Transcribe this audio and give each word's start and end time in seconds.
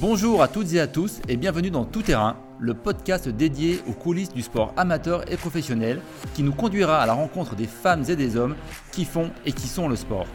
Bonjour 0.00 0.42
à 0.42 0.48
toutes 0.48 0.72
et 0.74 0.80
à 0.80 0.86
tous 0.86 1.18
et 1.26 1.36
bienvenue 1.36 1.72
dans 1.72 1.84
Tout 1.84 2.02
Terrain, 2.02 2.36
le 2.60 2.72
podcast 2.72 3.28
dédié 3.28 3.80
aux 3.88 3.92
coulisses 3.92 4.32
du 4.32 4.42
sport 4.42 4.72
amateur 4.76 5.28
et 5.28 5.36
professionnel 5.36 6.00
qui 6.34 6.44
nous 6.44 6.52
conduira 6.52 7.02
à 7.02 7.06
la 7.06 7.14
rencontre 7.14 7.56
des 7.56 7.66
femmes 7.66 8.04
et 8.08 8.14
des 8.14 8.36
hommes 8.36 8.54
qui 8.92 9.04
font 9.04 9.32
et 9.44 9.50
qui 9.50 9.66
sont 9.66 9.88
le 9.88 9.96
sport. 9.96 10.26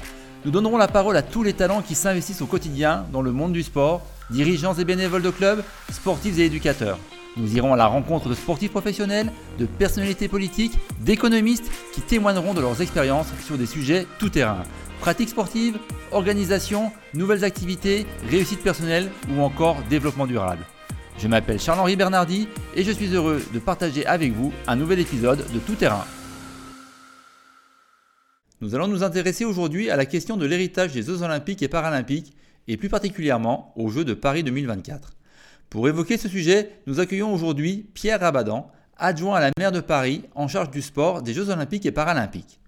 Nous 0.44 0.52
donnerons 0.52 0.76
la 0.76 0.90
parole 0.90 1.16
à 1.16 1.22
tous 1.22 1.44
les 1.44 1.54
talents 1.54 1.82
qui 1.82 1.96
s'investissent 1.96 2.42
au 2.42 2.46
quotidien 2.46 3.06
dans 3.14 3.22
le 3.22 3.32
monde 3.32 3.54
du 3.54 3.64
sport, 3.64 4.02
dirigeants 4.32 4.74
et 4.74 4.84
bénévoles 4.84 5.22
de 5.22 5.30
clubs, 5.30 5.64
sportifs 5.90 6.40
et 6.40 6.46
éducateurs. 6.48 7.00
Nous 7.36 7.56
irons 7.56 7.74
à 7.74 7.78
la 7.78 7.88
rencontre 7.88 8.30
de 8.30 8.36
sportifs 8.36 8.72
professionnels, 8.72 9.32
de 9.58 9.66
personnalités 9.66 10.28
politiques, 10.28 10.78
d'économistes 11.02 11.72
qui 11.92 12.02
témoigneront 12.02 12.54
de 12.54 12.62
leurs 12.62 12.82
expériences 12.82 13.34
sur 13.44 13.58
des 13.58 13.66
sujets 13.66 14.06
tout 14.20 14.30
terrain. 14.30 14.64
Pratique 15.00 15.30
sportive, 15.30 15.80
organisation, 16.12 16.92
nouvelles 17.16 17.44
activités, 17.44 18.06
réussite 18.30 18.62
personnelle 18.62 19.10
ou 19.32 19.42
encore 19.42 19.78
développement 19.90 20.28
durable. 20.28 20.64
Je 21.18 21.28
m'appelle 21.28 21.60
Charles-Henri 21.60 21.96
Bernardi 21.96 22.48
et 22.76 22.84
je 22.84 22.92
suis 22.92 23.14
heureux 23.14 23.42
de 23.52 23.60
partager 23.60 24.06
avec 24.06 24.32
vous 24.32 24.54
un 24.68 24.76
nouvel 24.76 25.00
épisode 25.00 25.44
de 25.54 25.60
Tout 25.60 25.76
Terrain. 25.76 26.06
Nous 28.62 28.76
allons 28.76 28.88
nous 28.88 29.04
intéresser 29.04 29.44
aujourd'hui 29.44 29.90
à 29.90 29.96
la 29.96 30.06
question 30.06 30.38
de 30.38 30.46
l'héritage 30.46 30.94
des 30.94 31.02
Jeux 31.02 31.24
olympiques 31.24 31.64
et 31.64 31.68
paralympiques 31.68 32.34
et 32.68 32.78
plus 32.78 32.90
particulièrement 32.90 33.74
aux 33.76 33.90
Jeux 33.90 34.06
de 34.06 34.14
Paris 34.14 34.44
2024. 34.44 35.13
Pour 35.74 35.88
évoquer 35.88 36.20
ce 36.20 36.30
sujet, 36.30 36.70
nous 36.86 37.00
accueillons 37.00 37.34
aujourd'hui 37.34 37.90
Pierre 37.96 38.20
Rabadan, 38.20 38.72
adjoint 38.96 39.38
à 39.38 39.40
la 39.40 39.50
maire 39.58 39.72
de 39.72 39.80
Paris 39.80 40.22
en 40.36 40.48
charge 40.48 40.70
du 40.70 40.84
sport 40.84 41.24
des 41.24 41.34
Jeux 41.34 41.50
olympiques 41.50 41.88
et 41.88 41.92
paralympiques. 41.92 42.60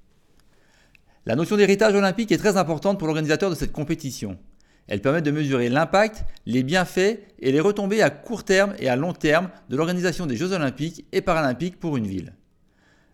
La 1.27 1.35
notion 1.35 1.55
d'héritage 1.55 1.93
olympique 1.93 2.31
est 2.31 2.39
très 2.39 2.57
importante 2.57 2.97
pour 2.97 3.07
l'organisateur 3.07 3.51
de 3.51 3.55
cette 3.55 3.73
compétition. 3.73 4.39
Elle 4.87 5.03
permet 5.03 5.21
de 5.21 5.29
mesurer 5.29 5.69
l'impact, 5.69 6.25
les 6.47 6.63
bienfaits 6.63 7.19
et 7.37 7.51
les 7.51 7.59
retombées 7.59 8.01
à 8.01 8.09
court 8.09 8.43
terme 8.43 8.73
et 8.79 8.89
à 8.89 8.95
long 8.95 9.13
terme 9.13 9.51
de 9.69 9.77
l'organisation 9.77 10.25
des 10.25 10.35
Jeux 10.35 10.53
olympiques 10.53 11.05
et 11.11 11.21
paralympiques 11.21 11.79
pour 11.79 11.97
une 11.97 12.07
ville. 12.07 12.33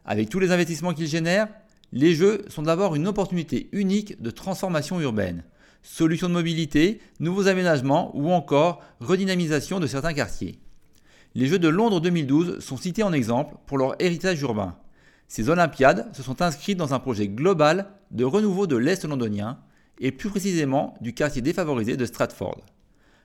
Avec 0.06 0.30
tous 0.30 0.40
les 0.40 0.54
investissements 0.54 0.94
qu'ils 0.94 1.08
génèrent, 1.08 1.50
les 1.92 2.16
Jeux 2.16 2.46
sont 2.48 2.64
d'abord 2.64 2.96
une 2.96 3.10
opportunité 3.10 3.68
unique 3.74 4.22
de 4.22 4.32
transformation 4.32 5.02
urbaine, 5.02 5.44
solutions 5.82 6.30
de 6.30 6.34
mobilité, 6.34 7.02
nouveaux 7.20 7.48
aménagements 7.48 8.12
ou 8.16 8.32
encore 8.32 8.82
redynamisation 9.00 9.80
de 9.80 9.88
certains 9.88 10.14
quartiers. 10.14 10.60
Les 11.34 11.48
Jeux 11.48 11.60
de 11.60 11.70
Londres 11.70 12.02
2012 12.02 12.60
sont 12.60 12.78
cités 12.78 13.04
en 13.04 13.14
exemple 13.14 13.56
pour 13.66 13.78
leur 13.78 13.96
héritage 14.00 14.42
urbain. 14.42 14.78
Ces 15.28 15.50
Olympiades 15.50 16.14
se 16.14 16.24
sont 16.24 16.42
inscrites 16.42 16.78
dans 16.78 16.94
un 16.94 17.00
projet 17.00 17.30
global 17.30 17.88
de 18.12 18.26
renouveau 18.26 18.68
de 18.68 18.76
l'Est 18.76 19.06
londonien 19.06 19.60
et 20.00 20.12
plus 20.12 20.30
précisément 20.30 20.96
du 21.00 21.14
quartier 21.14 21.42
défavorisé 21.42 21.96
de 21.96 22.06
Stratford. 22.06 22.66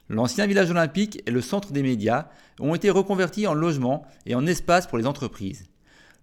L'ancien 0.09 0.47
village 0.47 0.71
olympique 0.71 1.21
et 1.27 1.33
le 1.33 1.41
centre 1.41 1.73
des 1.73 1.83
médias 1.83 2.29
ont 2.61 2.77
été 2.77 2.91
reconvertis 2.91 3.49
en 3.49 3.55
logements 3.55 4.07
et 4.25 4.37
en 4.37 4.47
espaces 4.47 4.87
pour 4.87 4.99
les 4.99 5.07
entreprises. 5.07 5.65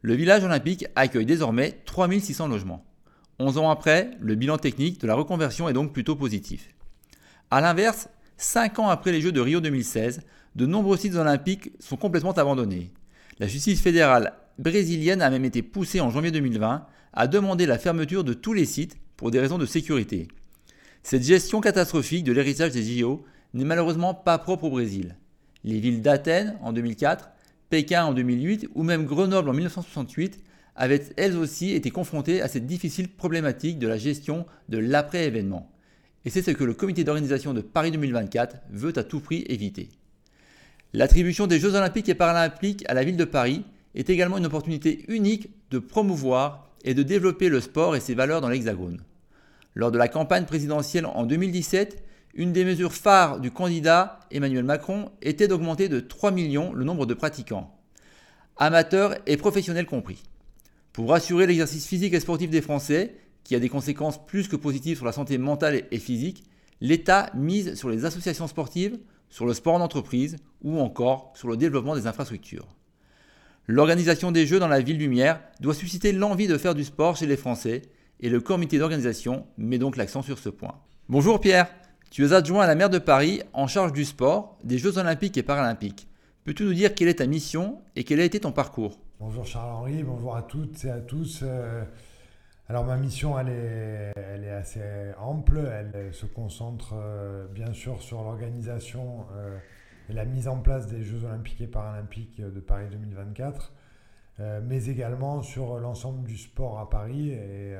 Le 0.01 0.13
village 0.13 0.43
olympique 0.45 0.85
accueille 0.95 1.25
désormais 1.25 1.81
3600 1.85 2.47
logements. 2.47 2.85
11 3.43 3.57
ans 3.57 3.69
après, 3.69 4.11
le 4.21 4.35
bilan 4.35 4.57
technique 4.57 5.01
de 5.01 5.07
la 5.07 5.15
reconversion 5.15 5.67
est 5.67 5.73
donc 5.73 5.91
plutôt 5.91 6.15
positif. 6.15 6.73
A 7.51 7.59
l'inverse, 7.59 8.09
5 8.37 8.79
ans 8.79 8.87
après 8.87 9.11
les 9.11 9.19
Jeux 9.19 9.33
de 9.33 9.41
Rio 9.41 9.59
2016, 9.59 10.21
de 10.55 10.65
nombreux 10.65 10.97
sites 10.97 11.15
olympiques 11.15 11.71
sont 11.79 11.97
complètement 11.97 12.31
abandonnés. 12.31 12.91
La 13.39 13.47
justice 13.47 13.81
fédérale 13.81 14.33
brésilienne 14.59 15.21
a 15.21 15.29
même 15.29 15.43
été 15.43 15.61
poussée 15.61 15.99
en 15.99 16.09
janvier 16.09 16.31
2020 16.31 16.85
à 17.11 17.27
demander 17.27 17.65
la 17.65 17.77
fermeture 17.77 18.23
de 18.23 18.33
tous 18.33 18.53
les 18.53 18.65
sites 18.65 18.97
pour 19.17 19.29
des 19.29 19.39
raisons 19.39 19.57
de 19.57 19.65
sécurité. 19.65 20.29
Cette 21.03 21.23
gestion 21.23 21.59
catastrophique 21.59 22.23
de 22.23 22.31
l'héritage 22.31 22.71
des 22.71 22.83
JO 22.83 23.25
n'est 23.53 23.65
malheureusement 23.65 24.13
pas 24.13 24.37
propre 24.37 24.65
au 24.65 24.69
Brésil. 24.69 25.17
Les 25.65 25.79
villes 25.79 26.01
d'Athènes 26.01 26.57
en 26.61 26.71
2004, 26.71 27.29
Pékin 27.69 28.05
en 28.05 28.13
2008 28.13 28.69
ou 28.73 28.83
même 28.83 29.05
Grenoble 29.05 29.49
en 29.49 29.53
1968 29.53 30.39
avaient 30.75 31.03
elles 31.17 31.37
aussi 31.37 31.71
été 31.71 31.91
confrontées 31.91 32.41
à 32.41 32.47
cette 32.47 32.65
difficile 32.65 33.09
problématique 33.09 33.79
de 33.79 33.87
la 33.87 33.97
gestion 33.97 34.45
de 34.69 34.77
l'après-événement. 34.77 35.71
Et 36.25 36.29
c'est 36.29 36.41
ce 36.41 36.51
que 36.51 36.63
le 36.63 36.73
comité 36.73 37.03
d'organisation 37.03 37.53
de 37.53 37.61
Paris 37.61 37.91
2024 37.91 38.57
veut 38.71 38.97
à 38.97 39.03
tout 39.03 39.19
prix 39.19 39.43
éviter. 39.47 39.89
L'attribution 40.93 41.47
des 41.47 41.59
Jeux 41.59 41.75
olympiques 41.75 42.09
et 42.09 42.15
paralympiques 42.15 42.85
à 42.87 42.93
la 42.93 43.03
ville 43.03 43.17
de 43.17 43.25
Paris 43.25 43.63
est 43.95 44.09
également 44.09 44.37
une 44.37 44.45
opportunité 44.45 45.05
unique 45.07 45.49
de 45.71 45.79
promouvoir 45.79 46.69
et 46.83 46.93
de 46.93 47.03
développer 47.03 47.49
le 47.49 47.61
sport 47.61 47.95
et 47.95 47.99
ses 47.99 48.15
valeurs 48.15 48.41
dans 48.41 48.49
l'Hexagone. 48.49 49.01
Lors 49.75 49.91
de 49.91 49.97
la 49.97 50.07
campagne 50.07 50.45
présidentielle 50.45 51.05
en 51.05 51.23
2017, 51.23 52.03
une 52.35 52.53
des 52.53 52.65
mesures 52.65 52.93
phares 52.93 53.39
du 53.39 53.51
candidat 53.51 54.19
Emmanuel 54.31 54.63
Macron 54.63 55.11
était 55.21 55.47
d'augmenter 55.47 55.89
de 55.89 55.99
3 55.99 56.31
millions 56.31 56.73
le 56.73 56.83
nombre 56.83 57.05
de 57.05 57.13
pratiquants, 57.13 57.75
amateurs 58.57 59.15
et 59.25 59.37
professionnels 59.37 59.85
compris. 59.85 60.23
Pour 60.93 61.11
assurer 61.15 61.47
l'exercice 61.47 61.87
physique 61.87 62.13
et 62.13 62.19
sportif 62.19 62.51
des 62.51 62.61
Français, 62.61 63.15
qui 63.43 63.55
a 63.55 63.59
des 63.59 63.67
conséquences 63.67 64.23
plus 64.27 64.47
que 64.47 64.55
positives 64.55 64.97
sur 64.97 65.07
la 65.07 65.11
santé 65.11 65.39
mentale 65.39 65.85
et 65.89 65.97
physique, 65.97 66.43
l'État 66.81 67.31
mise 67.33 67.73
sur 67.73 67.89
les 67.89 68.05
associations 68.05 68.47
sportives, 68.47 68.99
sur 69.27 69.47
le 69.47 69.55
sport 69.55 69.73
en 69.73 69.81
entreprise 69.81 70.35
ou 70.61 70.79
encore 70.79 71.33
sur 71.35 71.47
le 71.47 71.57
développement 71.57 71.95
des 71.95 72.05
infrastructures. 72.05 72.67
L'organisation 73.65 74.31
des 74.31 74.45
Jeux 74.45 74.59
dans 74.59 74.67
la 74.67 74.81
ville 74.81 74.99
lumière 74.99 75.41
doit 75.61 75.73
susciter 75.73 76.11
l'envie 76.11 76.47
de 76.47 76.59
faire 76.59 76.75
du 76.75 76.83
sport 76.83 77.17
chez 77.17 77.25
les 77.25 77.37
Français 77.37 77.81
et 78.19 78.29
le 78.29 78.39
comité 78.39 78.77
d'organisation 78.77 79.47
met 79.57 79.79
donc 79.79 79.97
l'accent 79.97 80.21
sur 80.21 80.37
ce 80.37 80.49
point. 80.49 80.75
Bonjour 81.09 81.41
Pierre, 81.41 81.73
tu 82.11 82.23
es 82.23 82.33
adjoint 82.33 82.65
à 82.65 82.67
la 82.67 82.75
maire 82.75 82.91
de 82.91 82.99
Paris 82.99 83.41
en 83.53 83.65
charge 83.65 83.93
du 83.93 84.05
sport, 84.05 84.59
des 84.63 84.77
Jeux 84.77 84.99
olympiques 84.99 85.37
et 85.37 85.43
paralympiques. 85.43 86.07
Peux-tu 86.43 86.65
nous 86.65 86.73
dire 86.75 86.93
quelle 86.93 87.07
est 87.07 87.15
ta 87.15 87.25
mission 87.25 87.81
et 87.95 88.03
quel 88.03 88.19
a 88.19 88.25
été 88.25 88.39
ton 88.41 88.51
parcours? 88.51 88.99
Bonjour 89.19 89.45
Charles-Henri, 89.45 90.03
bonjour 90.03 90.35
à 90.35 90.41
toutes 90.41 90.83
et 90.85 90.89
à 90.89 90.99
tous. 90.99 91.41
Euh, 91.43 91.83
alors 92.67 92.85
ma 92.85 92.97
mission, 92.97 93.37
elle 93.37 93.49
est, 93.49 94.13
elle 94.15 94.43
est 94.43 94.49
assez 94.51 94.81
ample, 95.19 95.59
elle 95.59 96.13
se 96.13 96.25
concentre 96.25 96.93
euh, 96.95 97.45
bien 97.47 97.71
sûr 97.73 98.01
sur 98.01 98.23
l'organisation 98.23 99.25
euh, 99.35 99.57
et 100.09 100.13
la 100.13 100.25
mise 100.25 100.47
en 100.47 100.59
place 100.59 100.87
des 100.87 101.03
Jeux 101.03 101.25
olympiques 101.25 101.61
et 101.61 101.67
paralympiques 101.67 102.41
de 102.41 102.59
Paris 102.59 102.87
2024, 102.91 103.73
euh, 104.39 104.61
mais 104.63 104.85
également 104.85 105.41
sur 105.41 105.77
l'ensemble 105.79 106.25
du 106.25 106.37
sport 106.37 106.79
à 106.79 106.89
Paris. 106.89 107.31
Et, 107.31 107.75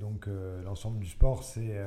donc 0.00 0.28
l'ensemble 0.64 1.00
du 1.00 1.08
sport, 1.08 1.42
c'est 1.42 1.78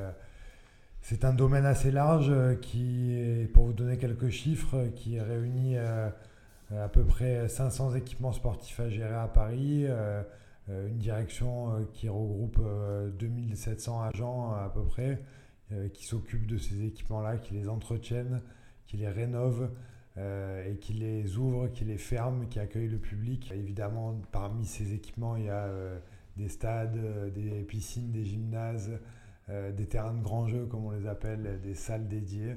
c'est 1.00 1.24
un 1.24 1.34
domaine 1.34 1.66
assez 1.66 1.90
large 1.90 2.32
qui, 2.60 3.48
pour 3.52 3.66
vous 3.66 3.72
donner 3.72 3.98
quelques 3.98 4.30
chiffres, 4.30 4.86
qui 4.94 5.18
réunit 5.20 5.76
à 6.82 6.88
peu 6.88 7.04
près 7.04 7.48
500 7.48 7.94
équipements 7.94 8.32
sportifs 8.32 8.80
à 8.80 8.88
gérer 8.88 9.14
à 9.14 9.28
Paris, 9.28 9.86
une 10.68 10.98
direction 10.98 11.86
qui 11.92 12.08
regroupe 12.08 12.60
2700 13.18 14.02
agents 14.02 14.52
à 14.52 14.70
peu 14.72 14.84
près, 14.84 15.20
qui 15.92 16.06
s'occupent 16.06 16.46
de 16.46 16.58
ces 16.58 16.84
équipements-là, 16.84 17.36
qui 17.36 17.54
les 17.54 17.68
entretiennent, 17.68 18.40
qui 18.86 18.96
les 18.96 19.08
rénove 19.08 19.70
euh, 20.16 20.70
et 20.70 20.76
qui 20.76 20.92
les 20.92 21.38
ouvre, 21.38 21.66
qui 21.68 21.84
les 21.84 21.98
ferme, 21.98 22.46
qui 22.48 22.60
accueille 22.60 22.86
le 22.86 22.98
public. 22.98 23.50
Évidemment, 23.52 24.14
parmi 24.30 24.64
ces 24.64 24.94
équipements, 24.94 25.36
il 25.36 25.46
y 25.46 25.48
a 25.48 25.64
euh, 25.64 25.98
des 26.36 26.48
stades, 26.48 26.96
euh, 26.96 27.30
des 27.30 27.62
piscines, 27.62 28.12
des 28.12 28.24
gymnases, 28.24 28.92
des 29.76 29.84
terrains 29.84 30.14
de 30.14 30.22
grands 30.22 30.46
jeux, 30.48 30.64
comme 30.64 30.86
on 30.86 30.90
les 30.90 31.06
appelle, 31.06 31.60
des 31.62 31.74
salles 31.74 32.08
dédiées, 32.08 32.56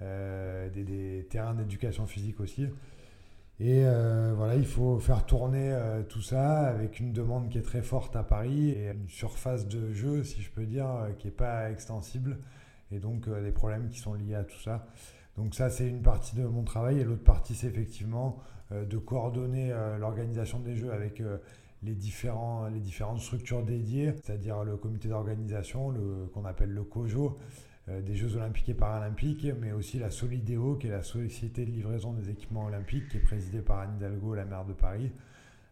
des, 0.00 1.26
terrains 1.28 1.52
d'éducation 1.52 2.06
physique 2.06 2.40
aussi. 2.40 2.66
Et 3.58 3.82
voilà, 4.34 4.54
il 4.56 4.66
faut 4.66 4.98
faire 4.98 5.24
tourner 5.24 5.74
tout 6.10 6.20
ça 6.20 6.66
avec 6.66 7.00
une 7.00 7.12
demande 7.12 7.48
qui 7.48 7.56
est 7.56 7.62
très 7.62 7.80
forte 7.80 8.14
à 8.14 8.22
Paris 8.22 8.70
et 8.70 8.90
une 8.90 9.08
surface 9.08 9.66
de 9.66 9.92
jeu, 9.92 10.24
si 10.24 10.42
je 10.42 10.50
peux 10.50 10.66
dire, 10.66 10.86
qui 11.18 11.28
n'est 11.28 11.32
pas 11.32 11.70
extensible. 11.70 12.38
Et 12.92 12.98
donc, 12.98 13.28
des 13.28 13.52
problèmes 13.52 13.88
qui 13.88 13.98
sont 13.98 14.12
liés 14.12 14.34
à 14.34 14.44
tout 14.44 14.60
ça. 14.62 14.86
Donc 15.36 15.54
ça, 15.54 15.70
c'est 15.70 15.88
une 15.88 16.02
partie 16.02 16.36
de 16.36 16.44
mon 16.44 16.64
travail. 16.64 17.00
Et 17.00 17.04
l'autre 17.04 17.24
partie, 17.24 17.54
c'est 17.54 17.66
effectivement 17.66 18.38
euh, 18.72 18.84
de 18.84 18.98
coordonner 18.98 19.70
euh, 19.70 19.98
l'organisation 19.98 20.58
des 20.58 20.76
jeux 20.76 20.92
avec 20.92 21.20
euh, 21.20 21.38
les, 21.82 21.94
différents, 21.94 22.66
les 22.68 22.80
différentes 22.80 23.20
structures 23.20 23.62
dédiées, 23.62 24.14
c'est-à-dire 24.24 24.64
le 24.64 24.76
comité 24.76 25.08
d'organisation, 25.08 25.94
qu'on 26.32 26.44
appelle 26.44 26.70
le 26.70 26.82
COJO, 26.82 27.38
des 27.88 28.16
Jeux 28.16 28.34
olympiques 28.36 28.68
et 28.68 28.74
paralympiques, 28.74 29.46
mais 29.60 29.70
aussi 29.72 29.98
la 29.98 30.10
Solidéo, 30.10 30.74
qui 30.74 30.88
est 30.88 30.90
la 30.90 31.02
société 31.02 31.64
de 31.64 31.70
livraison 31.70 32.12
des 32.12 32.30
équipements 32.30 32.66
olympiques, 32.66 33.08
qui 33.08 33.18
est 33.18 33.20
présidée 33.20 33.60
par 33.60 33.78
Anne 33.78 33.94
Hidalgo, 33.96 34.34
la 34.34 34.44
maire 34.44 34.64
de 34.64 34.72
Paris, 34.72 35.12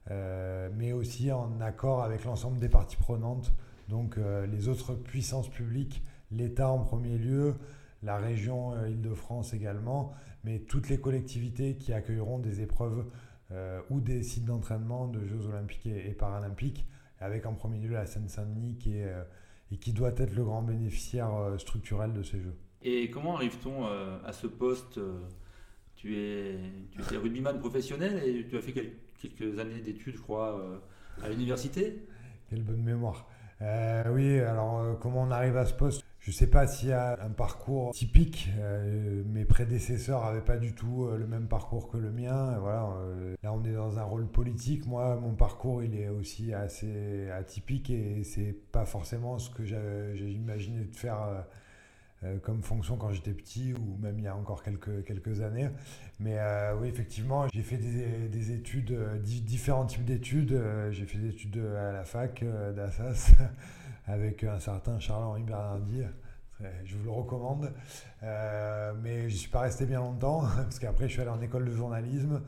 mais 0.09 0.93
aussi 0.93 1.33
en 1.33 1.61
accord 1.61 2.05
avec 2.05 2.25
l'ensemble 2.25 2.61
des 2.61 2.69
parties 2.69 2.97
prenantes, 2.97 3.53
donc 3.89 4.17
les 4.49 4.69
autres 4.69 4.95
puissances 4.95 5.51
publiques, 5.51 6.05
l'État 6.31 6.69
en 6.69 6.79
premier 6.79 7.19
lieu, 7.19 7.55
la 8.05 8.19
région 8.19 8.75
euh, 8.75 8.89
Île-de-France 8.89 9.55
également, 9.55 10.13
mais 10.45 10.61
toutes 10.61 10.89
les 10.89 10.99
collectivités 11.01 11.77
qui 11.77 11.93
accueilleront 11.93 12.39
des 12.39 12.61
épreuves 12.61 13.07
euh, 13.51 13.81
ou 13.91 14.01
des 14.01 14.23
sites 14.23 14.45
d'entraînement 14.45 15.09
de 15.09 15.25
Jeux 15.25 15.47
olympiques 15.47 15.87
et, 15.87 16.13
paralympiques, 16.13 16.87
avec 17.19 17.47
en 17.47 17.55
premier 17.55 17.79
lieu 17.79 17.95
la 17.95 18.07
Seine-Saint-Denis 18.07 18.77
qui, 18.77 19.03
euh, 19.03 19.25
et 19.73 19.77
qui 19.77 19.93
doit 19.93 20.13
être 20.17 20.35
le 20.35 20.45
grand 20.45 20.63
bénéficiaire 20.63 21.31
structurel 21.59 22.13
de 22.13 22.23
ces 22.23 22.41
Jeux. 22.41 22.55
Et 22.83 23.11
comment 23.11 23.37
arrive-t-on 23.37 23.87
à 23.87 24.33
ce 24.33 24.47
poste 24.47 25.01
tu, 25.97 26.17
es, 26.19 26.59
tu 26.91 27.01
étais 27.01 27.17
rugbyman 27.17 27.59
professionnel 27.59 28.23
et 28.25 28.47
tu 28.47 28.57
as 28.57 28.61
fait 28.61 28.75
quelques 29.19 29.59
années 29.59 29.81
d'études, 29.81 30.17
je 30.17 30.21
crois, 30.21 30.61
à 31.23 31.29
l'université? 31.31 32.07
Quelle 32.51 32.63
bonne 32.63 32.83
mémoire. 32.83 33.27
oui, 33.61 34.39
alors 34.41 34.99
comment 35.01 35.23
on 35.23 35.31
arrive 35.31 35.57
à 35.57 35.65
ce 35.65 35.73
poste? 35.73 36.05
Je 36.25 36.31
ne 36.31 36.35
sais 36.35 36.47
pas 36.47 36.67
s'il 36.67 36.89
y 36.89 36.93
a 36.93 37.19
un 37.23 37.29
parcours 37.29 37.93
typique. 37.93 38.49
Euh, 38.59 39.23
mes 39.27 39.45
prédécesseurs 39.45 40.25
n'avaient 40.25 40.41
pas 40.41 40.57
du 40.57 40.73
tout 40.73 41.05
euh, 41.05 41.19
le 41.19 41.27
même 41.27 41.49
parcours 41.49 41.91
que 41.91 41.99
le 41.99 42.11
mien. 42.11 42.57
Voilà, 42.61 42.89
euh, 42.97 43.35
là, 43.43 43.53
on 43.53 43.63
est 43.63 43.75
dans 43.75 43.99
un 43.99 44.05
rôle 44.05 44.27
politique. 44.27 44.87
Moi, 44.87 45.17
mon 45.17 45.35
parcours, 45.35 45.83
il 45.83 45.95
est 45.95 46.09
aussi 46.09 46.55
assez 46.55 47.29
atypique 47.31 47.91
et 47.91 48.25
c'est 48.25 48.57
pas 48.73 48.87
forcément 48.87 49.39
ce 49.39 49.51
que 49.51 49.65
j'ai 49.67 50.31
imaginé 50.31 50.85
de 50.85 50.97
faire 50.97 51.45
comme 52.43 52.63
fonction 52.63 52.97
quand 52.97 53.11
j'étais 53.11 53.35
petit 53.35 53.75
ou 53.75 53.99
même 54.01 54.19
il 54.19 54.25
y 54.25 54.29
a 54.29 54.35
encore 54.35 54.63
quelques, 54.63 55.05
quelques 55.05 55.43
années. 55.43 55.69
Mais 56.21 56.39
oui, 56.81 56.89
effectivement, 56.89 57.49
j'ai 57.53 57.63
fait 57.63 57.77
des, 57.77 58.29
des 58.29 58.53
études, 58.53 58.99
différents 59.21 59.85
types 59.85 60.07
d'études. 60.07 60.59
j'ai 60.91 61.05
fait 61.05 61.19
des 61.19 61.29
études 61.29 61.59
à 61.59 61.93
la 61.93 62.05
fac 62.05 62.43
d'Assas. 62.75 63.33
avec 64.07 64.45
un 64.45 64.59
certain 64.59 64.99
Charles-Henri 64.99 65.43
Bernardi. 65.43 66.05
Je 66.85 66.97
vous 66.97 67.05
le 67.05 67.11
recommande. 67.11 67.73
Euh, 68.23 68.93
mais 69.03 69.23
je 69.29 69.35
n'y 69.35 69.41
suis 69.41 69.51
pas 69.51 69.61
resté 69.61 69.87
bien 69.87 70.01
longtemps, 70.01 70.43
parce 70.57 70.79
qu'après, 70.79 71.09
je 71.09 71.13
suis 71.13 71.21
allé 71.21 71.31
en 71.31 71.41
école 71.41 71.65
de 71.65 71.73
journalisme. 71.73 72.43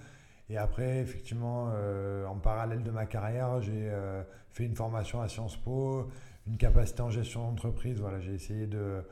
Et 0.49 0.56
après, 0.56 0.99
effectivement, 0.99 1.70
euh, 1.75 2.25
en 2.26 2.37
parallèle 2.37 2.82
de 2.82 2.91
ma 2.91 3.06
carrière, 3.06 3.61
j'ai 3.61 3.91
euh, 3.91 4.23
fait 4.53 4.64
une 4.64 4.76
formation 4.76 5.20
à 5.20 5.29
Sciences 5.29 5.56
Po, 5.56 6.08
une 6.47 6.56
capacité 6.56 7.03
en 7.03 7.11
gestion 7.11 7.50
d'entreprise. 7.50 7.99
Voilà, 8.00 8.20
j'ai 8.20 8.35
essayé 8.35 8.67
de, 8.67 9.05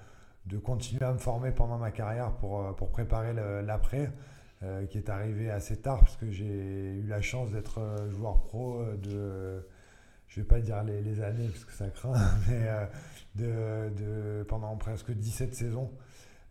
de, 0.47 0.59
continuer 0.59 1.05
à 1.05 1.13
me 1.13 1.19
former 1.19 1.51
pendant 1.51 1.77
ma 1.77 1.91
carrière 1.91 2.33
pour, 2.37 2.77
pour 2.77 2.91
préparer 2.91 3.33
l'après, 3.63 4.13
qui 4.89 4.97
est 4.97 5.11
arrivé 5.11 5.51
assez 5.51 5.77
tard, 5.77 5.99
parce 5.99 6.17
que 6.17 6.31
j'ai 6.31 6.47
eu 6.47 7.03
la 7.07 7.21
chance 7.21 7.51
d'être 7.51 7.81
joueur 8.09 8.41
pro 8.45 8.83
de 9.03 9.67
je 10.35 10.41
vais 10.41 10.47
pas 10.47 10.61
dire 10.61 10.83
les, 10.83 11.21
années 11.21 11.49
parce 11.49 11.65
que 11.65 11.73
ça 11.73 11.89
craint, 11.91 12.13
mais 12.49 12.67
euh, 13.41 13.91
de, 13.91 14.43
pendant 14.45 14.77
presque 14.77 15.13
17 15.13 15.55
saisons. 15.55 15.93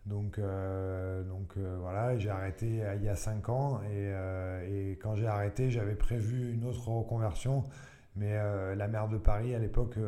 Donc, 0.06 0.38
euh, 0.38 1.22
donc 1.24 1.52
euh, 1.56 1.76
voilà, 1.80 2.16
j'ai 2.18 2.30
arrêté 2.30 2.82
il 2.96 3.04
y 3.04 3.08
a 3.08 3.16
5 3.16 3.48
ans 3.50 3.80
et, 3.84 4.98
quand 5.02 5.14
j'ai 5.16 5.26
arrêté, 5.26 5.70
j'avais 5.70 5.96
prévu 5.96 6.54
une 6.54 6.64
autre 6.64 6.88
reconversion, 6.88 7.64
mais 8.16 8.34
la 8.74 8.88
maire 8.88 9.08
de 9.08 9.18
Paris 9.18 9.54
à 9.54 9.58
l'époque 9.58 9.98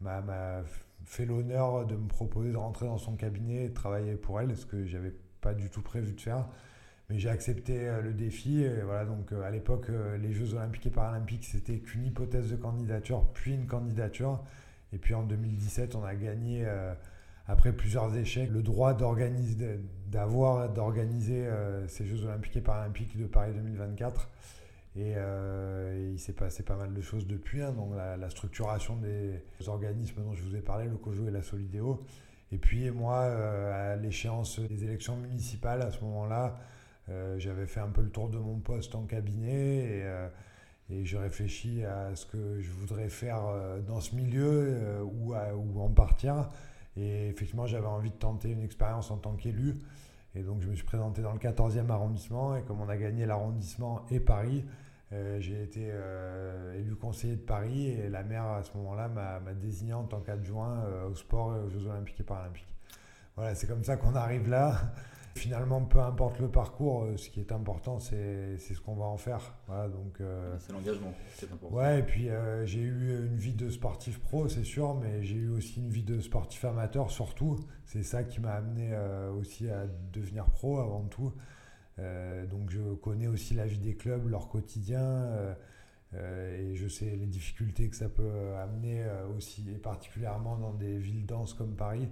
m'a 0.00 0.62
fait 1.06 1.24
l'honneur 1.24 1.86
de 1.86 1.96
me 1.96 2.08
proposer 2.08 2.52
de 2.52 2.56
rentrer 2.56 2.86
dans 2.86 2.98
son 2.98 3.16
cabinet 3.16 3.64
et 3.64 3.68
de 3.70 3.74
travailler 3.74 4.16
pour 4.16 4.40
elle, 4.40 4.54
ce 4.56 4.66
que 4.66 4.84
j'avais 4.84 5.14
pas 5.40 5.54
du 5.54 5.70
tout 5.70 5.82
prévu 5.82 6.12
de 6.12 6.20
faire. 6.20 6.46
Mais 7.10 7.18
j'ai 7.18 7.28
accepté 7.28 7.86
euh, 7.86 8.00
le 8.00 8.12
défi. 8.14 8.62
Et 8.62 8.80
voilà, 8.82 9.04
donc 9.04 9.32
euh, 9.32 9.42
à 9.42 9.50
l'époque, 9.50 9.86
euh, 9.90 10.16
les 10.16 10.32
Jeux 10.32 10.54
Olympiques 10.54 10.86
et 10.86 10.90
Paralympiques, 10.90 11.44
c'était 11.44 11.78
qu'une 11.78 12.06
hypothèse 12.06 12.50
de 12.50 12.56
candidature, 12.56 13.26
puis 13.34 13.54
une 13.54 13.66
candidature. 13.66 14.42
Et 14.92 14.98
puis 14.98 15.14
en 15.14 15.22
2017, 15.22 15.96
on 15.96 16.04
a 16.04 16.14
gagné, 16.14 16.64
après 17.48 17.72
plusieurs 17.72 18.16
échecs, 18.16 18.48
le 18.48 18.62
droit 18.62 18.94
d'organiser, 18.94 19.80
d'avoir, 20.06 20.72
d'organiser 20.72 21.48
ces 21.88 22.06
Jeux 22.06 22.24
Olympiques 22.26 22.58
et 22.58 22.60
Paralympiques 22.60 23.18
de 23.18 23.26
Paris 23.26 23.50
2024. 23.54 24.30
Et, 24.94 25.14
il 26.12 26.18
s'est 26.20 26.32
passé 26.32 26.62
pas 26.62 26.76
mal 26.76 26.94
de 26.94 27.00
choses 27.00 27.26
depuis, 27.26 27.60
hein. 27.60 27.72
donc 27.72 27.96
la, 27.96 28.30
structuration 28.30 28.96
des 28.98 29.42
organismes 29.66 30.22
dont 30.22 30.34
je 30.34 30.44
vous 30.44 30.54
ai 30.54 30.60
parlé, 30.60 30.86
le 30.86 30.96
COJO 30.96 31.26
et 31.26 31.32
la 31.32 31.42
Solidéo. 31.42 32.04
Et 32.52 32.58
puis 32.58 32.88
moi, 32.92 33.22
à 33.24 33.96
l'échéance 33.96 34.60
des 34.60 34.84
élections 34.84 35.16
municipales, 35.16 35.82
à 35.82 35.90
ce 35.90 36.00
moment-là, 36.04 36.56
j'avais 37.38 37.66
fait 37.66 37.80
un 37.80 37.88
peu 37.88 38.02
le 38.02 38.10
tour 38.10 38.28
de 38.28 38.38
mon 38.38 38.58
poste 38.58 38.94
en 38.94 39.04
cabinet 39.04 39.84
et, 39.84 40.02
euh, 40.04 40.28
je 40.90 41.16
réfléchis 41.16 41.84
à 41.84 42.14
ce 42.14 42.26
que 42.26 42.60
je 42.60 42.70
voudrais 42.70 43.08
faire 43.08 43.46
euh, 43.46 43.80
dans 43.80 44.00
ce 44.00 44.14
milieu 44.14 45.02
ou, 45.02 45.34
en 45.34 45.90
partir. 45.90 46.48
Et 46.96 47.28
effectivement, 47.28 47.66
j'avais 47.66 47.86
envie 47.86 48.10
de 48.10 48.16
tenter 48.16 48.50
une 48.50 48.62
expérience 48.62 49.10
en 49.10 49.16
tant 49.16 49.34
qu'élu. 49.34 49.74
Et 50.34 50.42
donc, 50.42 50.62
je 50.62 50.68
me 50.68 50.74
suis 50.74 50.84
présenté 50.84 51.22
dans 51.22 51.32
le 51.32 51.38
14e 51.38 51.90
arrondissement. 51.90 52.56
Et 52.56 52.62
comme 52.62 52.80
on 52.80 52.88
a 52.88 52.96
gagné 52.96 53.26
l'arrondissement 53.26 54.04
et 54.10 54.20
Paris, 54.20 54.64
j'ai 55.38 55.62
été 55.62 55.92
élu 56.76 56.96
conseiller 56.96 57.36
de 57.36 57.42
Paris. 57.42 57.88
Et 57.88 58.08
la 58.08 58.22
maire, 58.22 58.44
à 58.44 58.62
ce 58.62 58.76
moment-là, 58.76 59.08
m'a 59.08 59.54
désigné 59.54 59.92
en 59.92 60.04
tant 60.04 60.20
qu'adjoint 60.20 60.84
au 61.08 61.14
sport 61.14 61.56
et 61.56 61.60
aux 61.60 61.68
Jeux 61.68 61.86
Olympiques 61.86 62.20
et 62.20 62.24
Paralympiques. 62.24 62.74
Voilà, 63.36 63.54
c'est 63.54 63.66
comme 63.66 63.82
ça 63.82 63.96
qu'on 63.96 64.14
arrive 64.14 64.48
là. 64.48 64.92
Finalement, 65.36 65.82
peu 65.82 65.98
importe 65.98 66.38
le 66.38 66.48
parcours, 66.48 67.02
euh, 67.02 67.16
ce 67.16 67.28
qui 67.28 67.40
est 67.40 67.50
important, 67.50 67.98
c'est 67.98 68.56
ce 68.56 68.80
qu'on 68.80 68.94
va 68.94 69.06
en 69.06 69.16
faire. 69.16 69.56
Voilà, 69.66 69.88
donc. 69.88 70.20
Euh, 70.20 70.56
c'est 70.60 70.72
l'engagement, 70.72 71.12
c'est 71.34 71.52
important. 71.52 71.76
Ouais, 71.76 71.98
et 71.98 72.02
puis 72.04 72.28
euh, 72.28 72.64
j'ai 72.64 72.80
eu 72.80 73.26
une 73.26 73.36
vie 73.36 73.54
de 73.54 73.68
sportif 73.68 74.20
pro, 74.20 74.48
c'est 74.48 74.62
sûr, 74.62 74.94
mais 74.94 75.24
j'ai 75.24 75.34
eu 75.34 75.48
aussi 75.48 75.80
une 75.80 75.90
vie 75.90 76.04
de 76.04 76.20
sportif 76.20 76.64
amateur, 76.64 77.10
surtout. 77.10 77.58
C'est 77.84 78.04
ça 78.04 78.22
qui 78.22 78.40
m'a 78.40 78.52
amené 78.52 78.96
aussi 79.38 79.68
à 79.68 79.86
devenir 80.12 80.46
pro 80.46 80.78
avant 80.78 81.02
tout. 81.02 81.32
donc 81.98 82.70
je 82.70 82.94
connais 82.94 83.26
aussi 83.26 83.54
la 83.54 83.66
vie 83.66 83.78
des 83.78 83.96
clubs, 83.96 84.26
leur 84.28 84.48
quotidien. 84.48 85.28
et 86.14 86.74
je 86.74 86.88
sais 86.88 87.16
les 87.16 87.26
difficultés 87.26 87.88
que 87.88 87.96
ça 87.96 88.08
peut 88.08 88.54
amener 88.56 89.04
aussi, 89.36 89.64
et 89.70 89.78
particulièrement 89.78 90.56
dans 90.56 90.72
des 90.72 90.96
villes 90.96 91.26
denses 91.26 91.54
comme 91.54 91.74
Paris. 91.74 92.08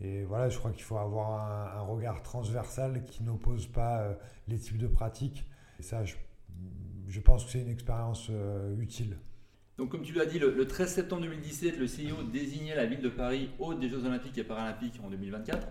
Et 0.00 0.22
voilà, 0.24 0.48
je 0.48 0.58
crois 0.58 0.70
qu'il 0.70 0.82
faut 0.82 0.96
avoir 0.96 1.76
un, 1.76 1.80
regard 1.82 2.22
transversal 2.22 3.04
qui 3.04 3.24
n'oppose 3.24 3.66
pas 3.66 4.00
euh, 4.00 4.14
les 4.46 4.58
types 4.58 4.78
de 4.78 4.86
pratiques. 4.86 5.44
Et 5.80 5.82
ça, 5.82 6.04
je, 6.04 7.20
pense 7.20 7.44
que 7.44 7.50
c'est 7.50 7.60
une 7.60 7.70
expérience 7.70 8.28
euh, 8.30 8.76
utile. 8.78 9.18
Donc, 9.76 9.90
comme 9.90 10.02
tu 10.02 10.12
l'as 10.12 10.26
dit, 10.26 10.38
le, 10.38 10.66
13 10.66 10.92
septembre 10.92 11.22
2017, 11.22 11.78
le 11.78 11.86
CIO 11.86 12.22
désignait 12.22 12.76
la 12.76 12.86
ville 12.86 13.02
de 13.02 13.08
Paris 13.08 13.50
hôte 13.58 13.80
des 13.80 13.88
Jeux 13.88 14.04
Olympiques 14.04 14.38
et 14.38 14.44
Paralympiques 14.44 15.00
en 15.04 15.10
2024. 15.10 15.66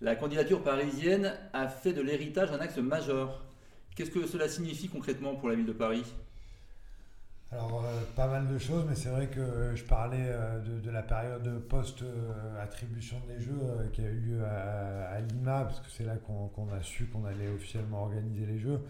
La 0.00 0.16
candidature 0.16 0.62
parisienne 0.62 1.32
a 1.52 1.68
fait 1.68 1.92
de 1.92 2.00
l'héritage 2.00 2.50
un 2.50 2.58
axe 2.58 2.78
majeur. 2.78 3.44
Qu'est-ce 3.94 4.10
que 4.10 4.26
cela 4.26 4.48
signifie 4.48 4.88
concrètement 4.88 5.36
pour 5.36 5.48
la 5.48 5.54
ville 5.54 5.66
de 5.66 5.72
Paris? 5.72 6.04
Alors, 7.54 7.84
euh, 7.84 8.00
pas 8.16 8.26
mal 8.26 8.48
de 8.48 8.58
choses, 8.58 8.84
mais 8.88 8.96
c'est 8.96 9.10
vrai 9.10 9.28
que 9.28 9.74
je 9.76 9.84
parlais 9.84 10.26
euh, 10.26 10.58
de, 10.60 10.90
la 10.90 11.02
période 11.02 11.48
post-attribution 11.68 13.16
des 13.28 13.40
Jeux 13.40 13.60
euh, 13.62 13.88
qui 13.92 14.00
a 14.00 14.08
eu 14.08 14.18
lieu 14.18 14.44
à, 14.44 15.20
Lima, 15.20 15.64
parce 15.64 15.78
que 15.78 15.88
c'est 15.88 16.04
là 16.04 16.16
qu'on 16.16 16.68
a 16.72 16.82
su 16.82 17.06
qu'on 17.06 17.24
allait 17.24 17.48
officiellement 17.48 18.02
organiser 18.02 18.44
les 18.46 18.58
Jeux. 18.58 18.80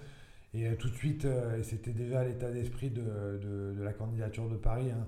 Et 0.54 0.72
tout 0.76 0.88
de 0.88 0.94
suite, 0.94 1.26
c'était 1.64 1.90
déjà 1.90 2.22
l'état 2.22 2.48
d'esprit 2.48 2.88
de, 2.88 3.74
la 3.76 3.92
candidature 3.92 4.48
de 4.48 4.56
Paris 4.56 4.88
hein, 4.92 5.04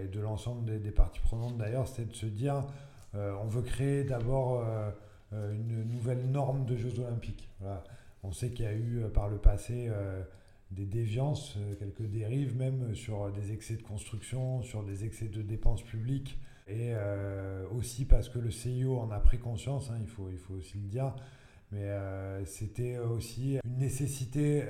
et 0.00 0.06
de 0.06 0.20
l'ensemble 0.20 0.64
des, 0.64 0.90
parties 0.92 1.18
prenantes 1.18 1.58
d'ailleurs, 1.58 1.88
c'était 1.88 2.08
de 2.08 2.14
se 2.14 2.26
dire 2.26 2.64
on 3.14 3.48
veut 3.48 3.62
créer 3.62 4.04
d'abord 4.04 4.64
une 5.32 5.88
nouvelle 5.90 6.30
norme 6.30 6.66
de 6.66 6.76
Jeux 6.76 7.00
Olympiques. 7.00 7.50
On 8.22 8.30
sait 8.30 8.50
qu'il 8.50 8.64
y 8.64 8.68
a 8.68 8.74
eu 8.74 9.02
par 9.12 9.28
le 9.28 9.38
passé 9.38 9.90
des 10.70 10.86
déviances, 10.86 11.56
euh, 11.58 11.74
quelques 11.76 12.06
dérives 12.06 12.56
même 12.56 12.94
sur 12.94 13.30
des 13.30 13.52
excès 13.52 13.76
de 13.76 13.82
construction, 13.82 14.62
sur 14.62 14.82
des 14.82 15.04
excès 15.04 15.28
de 15.28 15.42
dépenses 15.42 15.82
publiques, 15.82 16.38
et 16.66 16.92
euh, 16.94 17.64
aussi 17.70 18.04
parce 18.04 18.28
que 18.28 18.38
le 18.38 18.50
CIO 18.50 18.98
en 18.98 19.10
a 19.10 19.20
pris 19.20 19.38
conscience, 19.38 19.90
hein, 19.90 19.98
il, 20.00 20.08
faut, 20.08 20.28
il 20.30 20.38
faut 20.38 20.54
aussi 20.54 20.78
le 20.78 20.88
dire, 20.88 21.14
mais 21.70 21.84
euh, 21.84 22.44
c'était 22.44 22.98
aussi 22.98 23.58
une 23.64 23.78
nécessité 23.78 24.64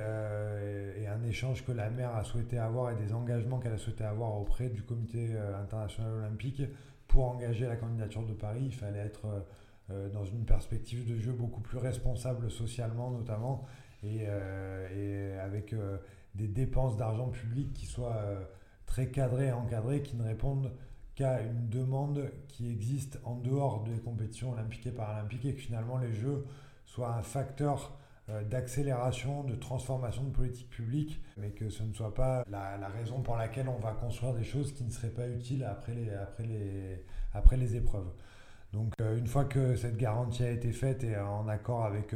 et 0.98 1.06
un 1.06 1.22
échange 1.24 1.64
que 1.64 1.72
la 1.72 1.90
maire 1.90 2.14
a 2.14 2.24
souhaité 2.24 2.58
avoir 2.58 2.90
et 2.90 2.96
des 2.96 3.12
engagements 3.12 3.58
qu'elle 3.58 3.74
a 3.74 3.78
souhaité 3.78 4.04
avoir 4.04 4.38
auprès 4.38 4.68
du 4.68 4.82
comité 4.82 5.36
international 5.62 6.12
olympique 6.12 6.62
pour 7.06 7.24
engager 7.28 7.66
la 7.66 7.76
candidature 7.76 8.24
de 8.24 8.32
Paris. 8.32 8.62
Il 8.64 8.74
fallait 8.74 9.00
être 9.00 9.26
dans 10.12 10.24
une 10.24 10.46
perspective 10.46 11.06
de 11.06 11.18
jeu 11.18 11.32
beaucoup 11.32 11.60
plus 11.60 11.78
responsable 11.78 12.50
socialement 12.50 13.10
notamment 13.10 13.66
et, 14.06 14.28
et 14.96 15.26
avec 15.46 15.72
euh, 15.72 15.98
des 16.34 16.48
dépenses 16.48 16.96
d'argent 16.96 17.28
public 17.28 17.72
qui 17.72 17.86
soient 17.86 18.16
euh, 18.16 18.44
très 18.84 19.08
cadrées 19.10 19.46
et 19.46 19.52
encadrées, 19.52 20.02
qui 20.02 20.16
ne 20.16 20.22
répondent 20.22 20.70
qu'à 21.14 21.40
une 21.40 21.68
demande 21.70 22.30
qui 22.48 22.70
existe 22.70 23.18
en 23.24 23.36
dehors 23.36 23.84
des 23.84 23.98
compétitions 24.00 24.52
olympiques 24.52 24.86
et 24.86 24.90
paralympiques 24.90 25.46
et 25.46 25.54
que 25.54 25.60
finalement 25.60 25.96
les 25.96 26.12
Jeux 26.12 26.44
soient 26.84 27.14
un 27.14 27.22
facteur 27.22 27.96
euh, 28.28 28.42
d'accélération, 28.44 29.44
de 29.44 29.54
transformation 29.54 30.24
de 30.24 30.30
politique 30.30 30.68
publique, 30.68 31.22
mais 31.38 31.50
que 31.50 31.70
ce 31.70 31.82
ne 31.84 31.94
soit 31.94 32.12
pas 32.12 32.44
la, 32.50 32.76
la, 32.76 32.88
raison 32.88 33.22
pour 33.22 33.36
laquelle 33.36 33.68
on 33.68 33.78
va 33.78 33.92
construire 33.92 34.34
des 34.34 34.44
choses 34.44 34.72
qui 34.72 34.84
ne 34.84 34.90
seraient 34.90 35.08
pas 35.08 35.28
utiles 35.28 35.64
après 35.64 35.94
les, 35.94 36.10
après 36.10 36.44
les, 36.44 37.04
après 37.32 37.56
les 37.56 37.76
épreuves. 37.76 38.12
Donc 38.72 38.92
une 38.98 39.26
fois 39.26 39.46
que 39.46 39.74
cette 39.76 39.96
garantie 39.96 40.42
a 40.42 40.50
été 40.50 40.70
faite 40.72 41.02
et 41.02 41.16
en 41.16 41.48
accord 41.48 41.84
avec 41.86 42.14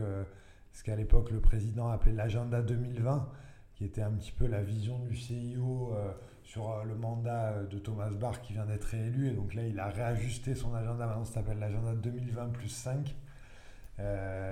ce 0.81 0.85
qu'à 0.85 0.97
l'époque 0.97 1.31
le 1.31 1.41
président 1.41 1.91
appelait 1.91 2.15
l'agenda 2.15 2.63
2020, 2.63 3.29
qui 3.75 3.85
était 3.85 4.01
un 4.01 4.13
petit 4.13 4.33
peu 4.33 4.47
la 4.47 4.63
vision 4.63 4.99
du 5.01 5.15
CIO 5.15 5.93
euh, 5.93 6.11
sur 6.43 6.87
le 6.87 6.95
mandat 6.95 7.65
de 7.65 7.79
Thomas 7.79 8.09
Barr 8.09 8.41
qui 8.41 8.55
vient 8.55 8.65
d'être 8.65 8.85
réélu. 8.85 9.29
Et 9.29 9.33
donc 9.33 9.53
là, 9.53 9.67
il 9.67 9.79
a 9.79 9.89
réajusté 9.89 10.55
son 10.55 10.75
agenda. 10.75 11.07
Maintenant, 11.07 11.27
ça 11.27 11.35
s'appelle 11.35 11.59
l'agenda 11.59 11.95
2020 11.95 12.49
plus 12.49 12.71
5. 12.71 13.15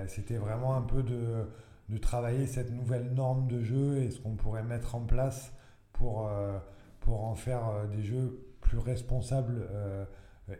C'était 0.05 0.37
vraiment 0.37 0.75
un 0.75 0.83
peu 0.83 1.01
de, 1.01 1.49
de, 1.89 1.97
travailler 1.97 2.45
cette 2.45 2.71
nouvelle 2.71 3.11
norme 3.15 3.47
de 3.47 3.63
jeu 3.63 3.97
et 3.97 4.11
ce 4.11 4.19
qu'on 4.19 4.35
pourrait 4.35 4.61
mettre 4.61 4.93
en 4.93 5.01
place 5.01 5.51
pour, 5.91 6.29
pour 6.99 7.25
en 7.25 7.33
faire 7.33 7.87
des 7.87 8.03
jeux 8.03 8.45
plus 8.61 8.77
responsables 8.77 9.67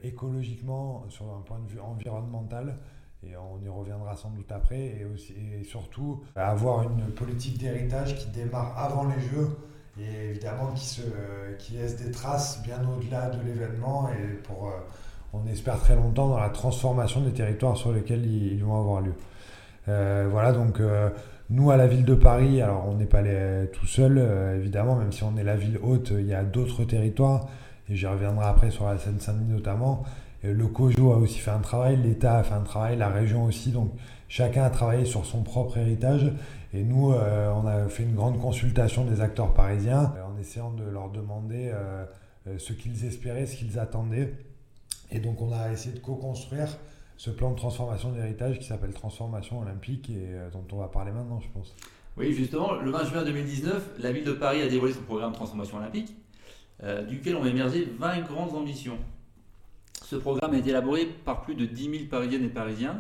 écologiquement 0.02 1.08
sur 1.10 1.32
un 1.32 1.42
point 1.42 1.60
de 1.60 1.68
vue 1.68 1.80
environnemental 1.80 2.80
et 3.24 3.36
on 3.36 3.62
y 3.64 3.70
reviendra 3.70 4.16
sans 4.16 4.30
doute 4.30 4.52
après, 4.52 5.00
et, 5.00 5.06
aussi, 5.06 5.34
et 5.34 5.64
surtout 5.64 6.22
avoir 6.36 6.84
une 6.84 7.12
politique 7.12 7.58
d'héritage 7.58 8.16
qui 8.16 8.28
démarre 8.30 8.78
avant 8.78 9.06
les 9.06 9.22
Jeux 9.22 9.58
et 10.00 10.30
évidemment 10.30 10.72
qui, 10.76 10.86
se, 10.86 11.02
qui 11.58 11.74
laisse 11.74 11.98
des 11.98 12.12
traces 12.12 12.62
bien 12.64 12.80
au-delà 12.88 13.30
de 13.30 13.42
l'événement 13.46 14.10
et 14.10 14.36
pour, 14.44 14.68
euh, 14.68 14.72
on 15.34 15.46
espère 15.48 15.80
très 15.80 15.96
longtemps, 15.96 16.30
dans 16.30 16.40
la 16.40 16.50
transformation 16.50 17.22
des 17.22 17.32
territoires 17.32 17.78
sur 17.78 17.92
lesquels 17.92 18.26
ils, 18.26 18.64
vont 18.64 18.80
avoir 18.80 19.02
lieu. 19.02 19.14
Euh, 19.88 20.28
voilà, 20.32 20.52
donc 20.54 20.80
euh, 20.80 21.10
nous 21.50 21.72
à 21.72 21.78
la 21.78 21.88
ville 21.88 22.06
de 22.06 22.16
Paris, 22.16 22.62
alors 22.62 22.86
on 22.88 22.96
n'est 22.96 23.06
pas 23.06 23.22
les, 23.22 23.70
tout 23.74 23.86
seul, 23.86 24.20
évidemment, 24.56 24.96
même 24.96 25.12
si 25.12 25.24
on 25.24 25.36
est 25.38 25.44
la 25.44 25.56
ville 25.56 25.80
haute, 25.84 26.12
il 26.12 26.28
y 26.28 26.34
a 26.34 26.44
d'autres 26.44 26.84
territoires, 26.84 27.48
et 27.90 27.96
j'y 27.96 28.08
reviendrai 28.08 28.46
après 28.46 28.72
sur 28.72 28.86
la 28.86 28.98
Seine-Saint-Denis 28.98 29.52
notamment, 29.52 30.04
le 30.44 30.68
COJO 30.68 31.12
a 31.12 31.18
aussi 31.18 31.40
fait 31.40 31.52
un 31.52 31.60
travail, 31.60 31.98
l'État 31.98 32.38
a 32.38 32.44
fait 32.44 32.54
un 32.54 32.62
travail, 32.62 32.98
la 32.98 33.10
région 33.10 33.46
aussi. 33.46 33.72
Donc 33.72 33.92
chacun 34.30 34.64
a 34.64 34.70
travaillé 34.70 35.06
sur 35.06 35.26
son 35.26 35.44
propre 35.44 35.78
héritage. 35.78 36.32
Et 36.74 36.84
nous, 36.84 37.12
euh, 37.12 37.52
on 37.52 37.66
a 37.66 37.90
fait 37.90 38.04
une 38.04 38.14
grande 38.14 38.40
consultation 38.40 39.04
des 39.04 39.22
acteurs 39.22 39.54
parisiens 39.54 40.14
euh, 40.16 40.24
en 40.24 40.40
essayant 40.40 40.72
de 40.72 40.84
leur 40.84 41.10
demander 41.10 41.72
euh, 41.74 42.06
ce 42.58 42.74
qu'ils 42.74 43.06
espéraient, 43.06 43.48
ce 43.48 43.56
qu'ils 43.56 43.80
attendaient. 43.80 44.34
Et 45.12 45.20
donc 45.20 45.42
on 45.42 45.52
a 45.52 45.72
essayé 45.72 45.96
de 45.96 46.00
co-construire 46.00 46.78
ce 47.18 47.32
plan 47.32 47.52
de 47.52 47.56
transformation 47.56 48.12
d'héritage 48.12 48.60
qui 48.60 48.66
s'appelle 48.66 48.94
Transformation 48.94 49.60
Olympique 49.60 50.10
et 50.10 50.30
dont 50.54 50.64
on 50.72 50.78
va 50.78 50.88
parler 50.88 51.12
maintenant, 51.12 51.42
je 51.42 51.50
pense. 51.50 51.76
Oui, 52.16 52.32
justement, 52.32 52.76
le 52.76 52.92
20 52.92 53.06
juin 53.06 53.24
2019, 53.26 53.96
la 54.00 54.12
ville 54.12 54.24
de 54.24 54.34
Paris 54.34 54.62
a 54.62 54.70
dévoilé 54.70 54.94
son 54.94 55.02
programme 55.02 55.34
transformation 55.34 55.78
olympique, 55.78 56.16
duquel 57.10 57.36
ont 57.36 57.46
émergé 57.46 57.90
20 58.00 58.22
grandes 58.22 58.54
ambitions. 58.54 58.98
Ce 60.10 60.16
programme 60.16 60.56
a 60.56 60.58
été 60.58 60.72
élaboré 60.72 61.06
par 61.06 61.44
plus 61.44 61.54
de 61.54 61.68
10 61.68 61.84
000 61.84 61.96
Parisiennes 62.10 62.44
et 62.44 62.50
Parisiens. 62.50 63.00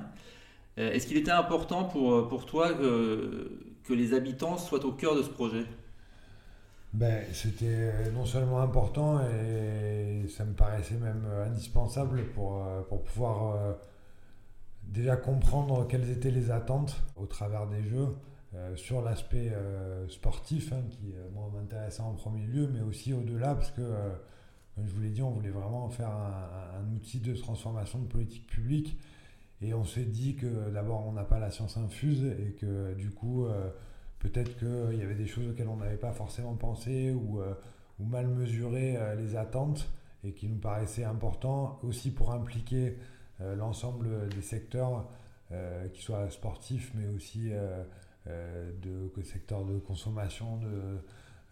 Euh, 0.78 0.92
est-ce 0.92 1.08
qu'il 1.08 1.18
était 1.18 1.32
important 1.32 1.86
pour, 1.86 2.14
euh, 2.14 2.28
pour 2.30 2.46
toi 2.46 2.72
que, 2.72 3.74
que 3.84 3.94
les 3.96 4.14
habitants 4.14 4.60
soient 4.60 4.86
au 4.86 4.92
cœur 4.92 5.16
de 5.16 5.24
ce 5.24 5.30
projet? 5.30 5.66
Ben, 6.94 7.26
C'était 7.34 8.12
non 8.12 8.26
seulement 8.26 8.62
important, 8.62 9.22
et 9.22 10.28
ça 10.28 10.46
me 10.46 10.54
paraissait 10.54 10.98
même 10.98 11.26
indispensable 11.48 12.26
pour, 12.36 12.64
pour 12.90 13.04
pouvoir 13.04 13.56
euh, 13.56 13.74
déjà 14.84 15.16
comprendre 15.16 15.88
quelles 15.88 16.12
étaient 16.12 16.30
les 16.30 16.52
attentes 16.52 16.96
au 17.16 17.26
travers 17.26 17.66
des 17.66 17.82
Jeux. 17.82 18.10
sur 18.76 19.02
l'aspect 19.02 19.52
sportif, 20.10 20.74
hein, 20.74 20.84
qui 20.92 21.14
moi 21.34 21.50
m'intéressait 21.56 22.04
en 22.04 22.14
premier 22.14 22.46
lieu, 22.46 22.70
mais 22.72 22.82
aussi 22.82 23.14
au-delà, 23.14 23.56
parce 23.56 23.72
que 23.72 23.82
je 24.78 24.94
vous 24.94 25.02
l'ai 25.02 25.10
dit, 25.10 25.22
on 25.22 25.32
voulait 25.32 25.50
vraiment 25.50 25.90
faire 25.90 26.10
un, 26.10 26.96
outil 26.96 27.20
de 27.20 27.34
transformation 27.36 28.00
de 28.00 28.08
politique 28.08 28.48
publique. 28.48 28.98
Et 29.62 29.74
on 29.74 29.84
s'est 29.84 30.06
dit 30.06 30.36
que 30.36 30.70
d'abord, 30.70 31.06
on 31.06 31.12
n'a 31.12 31.26
pas 31.26 31.40
la 31.40 31.52
science 31.52 31.78
infuse 31.78 32.24
et 32.24 32.54
que 32.54 32.94
du 32.94 33.12
coup, 33.12 33.46
euh, 33.46 33.70
peut-être 34.20 34.58
qu'il 34.58 34.98
y 34.98 35.02
avait 35.02 35.16
des 35.16 35.28
choses 35.28 35.50
auxquelles 35.50 35.68
on 35.68 35.78
n'avait 35.78 35.98
pas 35.98 36.14
forcément 36.14 36.56
pensé 36.56 37.12
ou, 37.12 37.42
euh, 37.42 37.54
mal 38.00 38.28
mesuré 38.28 38.96
euh, 38.96 39.16
les 39.16 39.36
attentes 39.36 39.90
et 40.24 40.32
qui 40.32 40.48
nous 40.48 40.58
paraissaient 40.58 41.04
importants 41.04 41.80
aussi 41.84 42.12
pour 42.12 42.32
impliquer 42.32 42.98
l'ensemble 43.56 44.28
des 44.28 44.42
secteurs, 44.42 45.08
qui 45.94 46.02
soient 46.02 46.30
sportifs, 46.30 46.92
mais 46.94 47.08
aussi 47.08 47.52
de 48.26 49.24
secteurs 49.24 49.64
de 49.64 49.80
consommation, 49.80 50.58
de 50.58 51.00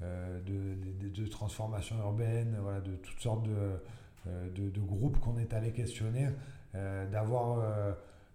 euh, 0.03 0.39
de, 0.41 1.09
de, 1.09 1.27
transformation 1.27 1.97
urbaine, 1.97 2.55
voilà, 2.61 2.81
de 2.81 2.95
toutes 2.97 3.19
sortes 3.19 3.41
de, 3.41 3.81
euh, 4.27 4.49
de 4.53 4.79
groupes 4.79 5.19
qu'on 5.19 5.39
est 5.39 5.51
allé 5.55 5.71
questionner, 5.71 6.29
euh, 6.75 7.09
d'avoir 7.09 7.65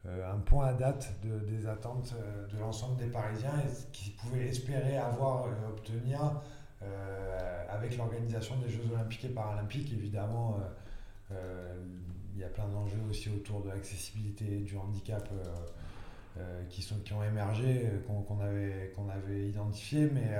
un 0.04 0.38
point 0.38 0.66
à 0.66 0.72
date 0.72 1.12
des 1.22 1.68
attentes 1.68 2.14
de 2.52 2.58
l'ensemble 2.58 2.96
des 2.96 3.06
Parisiens 3.06 3.54
et 3.64 3.92
qu'ils 3.92 4.14
pouvaient 4.14 4.48
espérer 4.48 4.96
avoir 4.96 5.46
obtenir 5.68 6.42
avec 7.68 7.96
l'organisation 7.96 8.56
des 8.56 8.68
Jeux 8.68 8.82
Olympiques 8.92 9.26
et 9.26 9.28
Paralympiques. 9.28 9.92
Évidemment, 9.92 10.58
il 11.30 12.40
y 12.40 12.42
a 12.42 12.48
plein 12.48 12.66
d'enjeux 12.66 12.98
aussi 13.08 13.28
autour 13.30 13.62
de 13.62 13.68
l'accessibilité 13.68 14.58
du 14.58 14.76
handicap 14.76 15.28
qui, 16.68 16.82
sont, 16.82 16.98
qui 17.04 17.12
ont 17.12 17.22
émergé, 17.22 17.88
qu'on 18.08 18.40
avait, 18.40 18.92
qu'on 18.96 19.08
avait 19.08 19.50
identifié, 19.50 20.10
mais 20.12 20.34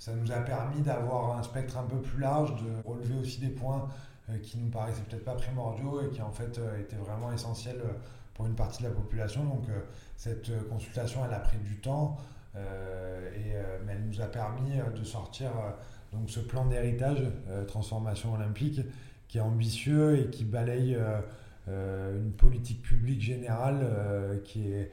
ça 0.00 0.12
nous 0.14 0.32
a 0.32 0.38
permis 0.38 0.80
d'avoir 0.80 1.36
un 1.36 1.42
spectre 1.42 1.76
un 1.76 1.82
peu 1.82 2.00
plus 2.00 2.18
large, 2.18 2.54
de 2.62 2.88
relever 2.88 3.20
aussi 3.20 3.38
des 3.38 3.50
points 3.50 3.86
euh, 4.30 4.38
qui 4.38 4.56
nous 4.56 4.70
paraissaient 4.70 5.02
peut-être 5.02 5.26
pas 5.26 5.34
primordiaux 5.34 6.00
et 6.00 6.08
qui 6.08 6.22
en 6.22 6.32
fait 6.32 6.58
euh, 6.58 6.80
étaient 6.80 6.96
vraiment 6.96 7.30
essentiels 7.30 7.80
euh, 7.84 7.92
pour 8.32 8.46
une 8.46 8.54
partie 8.54 8.82
de 8.82 8.88
la 8.88 8.94
population. 8.94 9.44
Donc 9.44 9.64
cette 10.16 10.50
consultation, 10.68 11.20
elle 11.26 11.34
a 11.34 11.40
pris 11.40 11.58
du 11.58 11.76
temps, 11.76 12.16
et, 12.56 13.52
mais 13.84 13.92
elle 13.92 14.06
nous 14.06 14.22
a 14.22 14.26
permis 14.26 14.78
de 14.98 15.04
sortir 15.04 15.50
donc 16.10 16.30
ce 16.30 16.40
plan 16.40 16.64
d'héritage 16.64 17.22
transformation 17.68 18.32
olympique 18.32 18.80
qui 19.28 19.36
est 19.36 19.42
ambitieux 19.42 20.18
et 20.18 20.30
qui 20.30 20.44
balaye 20.44 20.96
une 21.68 22.32
politique 22.32 22.80
publique 22.80 23.20
générale 23.20 24.40
qui 24.44 24.72
est 24.72 24.90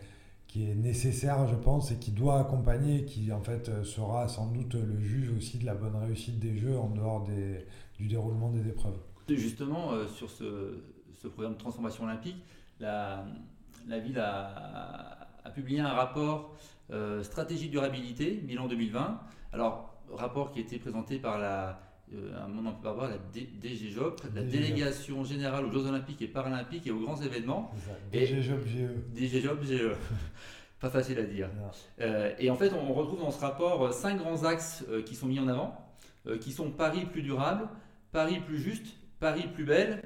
qui 0.48 0.70
est 0.70 0.76
nécessaire, 0.76 1.48
je 1.48 1.56
pense, 1.56 1.92
et 1.92 2.00
qui 2.00 2.12
doit 2.12 2.40
accompagner, 2.40 3.06
qui 3.06 3.32
en 3.32 3.42
fait 3.42 3.70
euh, 3.70 3.84
sera 3.84 4.28
sans 4.28 4.48
doute 4.48 4.76
le 4.76 5.00
juge 5.00 5.32
aussi 5.36 5.58
de 5.58 5.66
la 5.66 5.76
bonne 5.76 5.96
réussite 5.96 6.40
des 6.40 6.58
Jeux 6.58 6.78
en 6.78 6.90
dehors 6.90 7.24
des, 7.24 7.66
du 7.98 8.08
déroulement 8.08 8.50
des 8.50 8.68
épreuves. 8.68 8.98
Justement, 9.30 9.92
euh, 9.92 10.08
sur 10.08 10.30
ce, 10.30 10.84
ce, 11.16 11.28
programme 11.28 11.54
de 11.54 11.60
transformation 11.60 12.06
olympique, 12.06 12.38
la, 12.80 13.26
la 13.88 14.00
ville 14.00 14.20
a, 14.20 15.14
publié 15.54 15.80
un 15.80 15.94
rapport 15.94 16.56
euh, 16.92 17.24
stratégie 17.24 17.70
durabilité, 17.70 18.32
bilan 18.32 18.68
2020. 18.68 19.20
Alors, 19.54 19.96
rapport 20.12 20.52
qui 20.52 20.60
a 20.60 20.62
été 20.62 20.78
présenté 20.78 21.20
par 21.20 21.40
la, 21.40 21.87
euh, 22.14 22.42
un 22.42 22.48
moment 22.48 22.72
peut 22.72 22.88
avoir 22.88 23.10
la 23.10 23.18
DGJOP, 23.34 24.22
la 24.34 24.42
Délégation 24.42 25.26
Générale 25.26 25.66
aux 25.66 25.72
Jeux 25.72 25.88
Olympiques 25.88 26.22
et 26.22 26.28
Paralympiques 26.28 26.88
et 26.88 26.92
aux 26.92 27.00
grands 27.00 27.22
événements. 27.22 27.72
DGJOP 28.14 28.66
GE. 28.66 29.16
DGJOP 29.16 29.64
GE. 29.64 29.92
Pas 30.80 30.90
facile 30.90 31.20
à 31.20 31.24
dire. 31.24 31.50
Euh, 32.00 32.34
et 32.40 32.50
en 32.50 32.56
fait, 32.56 32.72
on 32.72 32.94
retrouve 32.94 33.20
dans 33.20 33.32
ce 33.32 33.42
rapport 33.42 33.88
euh, 33.88 33.92
cinq 33.92 34.20
grands 34.20 34.44
axes 34.44 34.86
qui 35.06 35.16
sont 35.16 35.26
mis 35.26 35.40
en 35.40 35.48
avant, 35.48 35.76
qui 36.40 36.52
sont 36.52 36.72
Paris 36.72 37.06
plus 37.06 37.24
durable, 37.24 37.68
Paris 38.12 38.40
plus 38.46 38.60
juste, 38.60 38.86
Paris 39.20 39.48
plus 39.54 39.66
belle, 39.66 40.04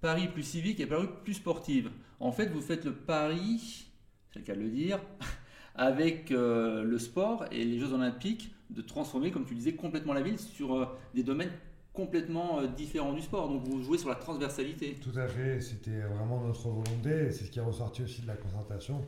Paris 0.00 0.28
plus 0.28 0.42
civique 0.42 0.80
et 0.80 0.86
Paris 0.86 1.08
plus 1.24 1.34
sportive. 1.34 1.90
En 2.20 2.32
fait, 2.32 2.46
vous 2.46 2.60
faites 2.60 2.84
le 2.84 2.92
pari, 2.92 3.86
c'est 4.32 4.40
le 4.40 4.44
cas 4.44 4.54
de 4.54 4.60
le 4.60 4.70
dire, 4.70 4.98
avec 5.74 6.30
le 6.30 6.98
sport 6.98 7.44
et 7.52 7.64
les 7.64 7.78
Jeux 7.78 7.92
Olympiques 7.92 8.52
de 8.70 8.82
transformer, 8.82 9.30
comme 9.30 9.44
tu 9.44 9.54
disais, 9.54 9.74
complètement 9.74 10.12
la 10.12 10.22
ville 10.22 10.38
sur 10.38 10.74
euh, 10.74 10.86
des 11.14 11.22
domaines 11.22 11.50
complètement 11.92 12.60
euh, 12.60 12.66
différents 12.66 13.12
du 13.12 13.22
sport. 13.22 13.48
Donc 13.48 13.66
vous 13.66 13.82
jouez 13.82 13.98
sur 13.98 14.08
la 14.08 14.14
transversalité. 14.14 14.96
Tout 15.02 15.18
à 15.18 15.26
fait, 15.26 15.60
c'était 15.60 16.00
vraiment 16.02 16.40
notre 16.40 16.68
volonté, 16.68 17.32
c'est 17.32 17.44
ce 17.44 17.50
qui 17.50 17.58
est 17.58 17.62
ressorti 17.62 18.02
aussi 18.02 18.22
de 18.22 18.26
la 18.26 18.36
concertation. 18.36 19.04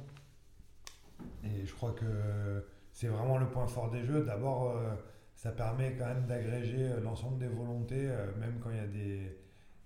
Et 1.44 1.66
je 1.66 1.74
crois 1.74 1.92
que 1.92 2.64
c'est 2.92 3.08
vraiment 3.08 3.38
le 3.38 3.48
point 3.48 3.66
fort 3.66 3.90
des 3.90 4.02
jeux. 4.02 4.24
D'abord, 4.24 4.70
euh, 4.70 4.94
ça 5.34 5.52
permet 5.52 5.94
quand 5.96 6.06
même 6.06 6.26
d'agréger 6.26 6.88
l'ensemble 7.02 7.38
des 7.38 7.48
volontés, 7.48 8.08
même 8.38 8.58
quand 8.62 8.70
il 8.70 8.76
y 8.76 8.80
a 8.80 8.86
des, 8.86 9.38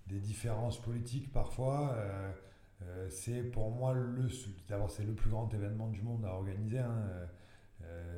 des 0.07 0.19
différences 0.19 0.81
politiques 0.81 1.31
parfois. 1.31 1.95
c'est 3.09 3.41
pour 3.41 3.71
moi 3.71 3.93
le, 3.93 4.27
d'abord 4.67 4.91
c'est 4.91 5.05
le 5.05 5.13
plus 5.13 5.29
grand 5.29 5.53
événement 5.53 5.87
du 5.87 6.01
monde 6.01 6.25
à 6.25 6.33
organiser. 6.33 6.79
Hein, 6.79 7.05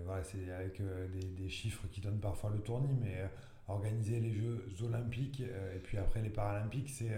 voilà, 0.07 0.23
c'est 0.23 0.49
avec 0.51 0.79
euh, 0.79 1.07
des, 1.37 1.49
chiffres 1.49 1.85
qui 1.91 2.01
donnent 2.01 2.19
parfois 2.19 2.49
le 2.49 2.59
tournis, 2.59 2.95
mais 2.99 3.17
euh, 3.17 3.27
organiser 3.67 4.19
les 4.19 4.33
Jeux 4.33 4.65
olympiques 4.83 5.41
et 5.41 5.79
puis 5.79 5.97
après 5.97 6.21
les 6.21 6.29
paralympiques, 6.29 6.89
c'est 6.89 7.11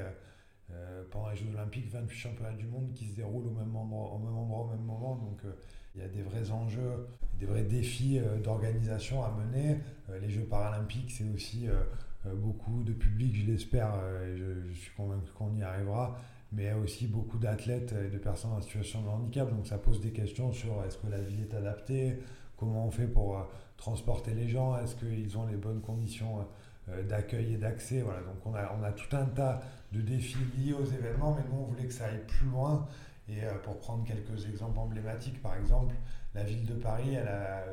pendant 1.11 1.29
les 1.29 1.35
Jeux 1.35 1.49
olympiques 1.53 1.91
28 1.91 2.17
championnats 2.17 2.53
du 2.53 2.65
monde 2.65 2.91
qui 2.93 3.05
se 3.05 3.15
déroulent 3.15 3.45
au 3.45 3.51
même 3.51 3.75
endroit, 3.75 4.13
au 4.13 4.17
même, 4.17 4.35
endroit, 4.35 4.61
au 4.61 4.67
même 4.69 4.81
moment. 4.83 5.15
Donc 5.15 5.41
il 5.93 6.01
y 6.01 6.03
a 6.03 6.07
des 6.07 6.23
vrais 6.23 6.49
enjeux, 6.49 7.07
des 7.39 7.45
vrais 7.45 7.61
défis 7.61 8.19
d'organisation 8.43 9.23
à 9.23 9.29
mener. 9.29 9.77
les 10.19 10.29
Jeux 10.31 10.45
paralympiques, 10.45 11.11
c'est 11.11 11.29
aussi 11.35 11.67
beaucoup 12.25 12.81
de 12.81 12.93
public, 12.93 13.35
je 13.35 13.51
l'espère, 13.51 13.93
je, 14.35 14.67
je, 14.71 14.73
suis 14.73 14.91
convaincu 14.95 15.31
qu'on 15.37 15.53
y 15.55 15.61
arrivera 15.61 16.17
mais 16.51 16.63
il 16.63 16.65
y 16.67 16.69
a 16.69 16.77
aussi 16.77 17.07
beaucoup 17.07 17.37
d'athlètes 17.37 17.93
et 17.93 18.09
de 18.09 18.17
personnes 18.17 18.51
en 18.51 18.61
situation 18.61 19.01
de 19.01 19.07
handicap. 19.07 19.49
Donc 19.49 19.67
ça 19.67 19.77
pose 19.77 20.01
des 20.01 20.11
questions 20.11 20.51
sur 20.51 20.83
est-ce 20.83 20.97
que 20.97 21.07
la 21.07 21.21
ville 21.21 21.41
est 21.41 21.53
adaptée, 21.53 22.19
comment 22.57 22.85
on 22.85 22.91
fait 22.91 23.07
pour 23.07 23.37
euh, 23.37 23.43
transporter 23.77 24.33
les 24.33 24.49
gens, 24.49 24.77
est-ce 24.77 24.95
qu'ils 24.95 25.37
ont 25.37 25.45
les 25.45 25.57
bonnes 25.57 25.81
conditions 25.81 26.45
d'accueil 27.07 27.53
et 27.53 27.57
d'accès? 27.57 28.01
Voilà. 28.01 28.21
Donc 28.21 28.45
on 28.45 28.53
a, 28.55 28.75
on 28.79 28.83
a 28.83 28.91
tout 28.91 29.15
un 29.15 29.25
tas 29.25 29.61
de 29.91 30.01
défis 30.01 30.37
liés 30.57 30.73
aux 30.73 30.85
événements, 30.85 31.35
mais 31.35 31.43
nous 31.49 31.61
on 31.61 31.65
voulait 31.65 31.85
que 31.85 31.93
ça 31.93 32.05
aille 32.05 32.25
plus 32.27 32.47
loin. 32.47 32.87
Et 33.29 33.41
pour 33.63 33.77
prendre 33.77 34.03
quelques 34.03 34.47
exemples 34.47 34.79
emblématiques, 34.79 35.41
par 35.41 35.55
exemple, 35.55 35.93
la 36.33 36.43
ville 36.43 36.65
de 36.65 36.73
Paris, 36.73 37.13
elle 37.13 37.27
a 37.27 37.63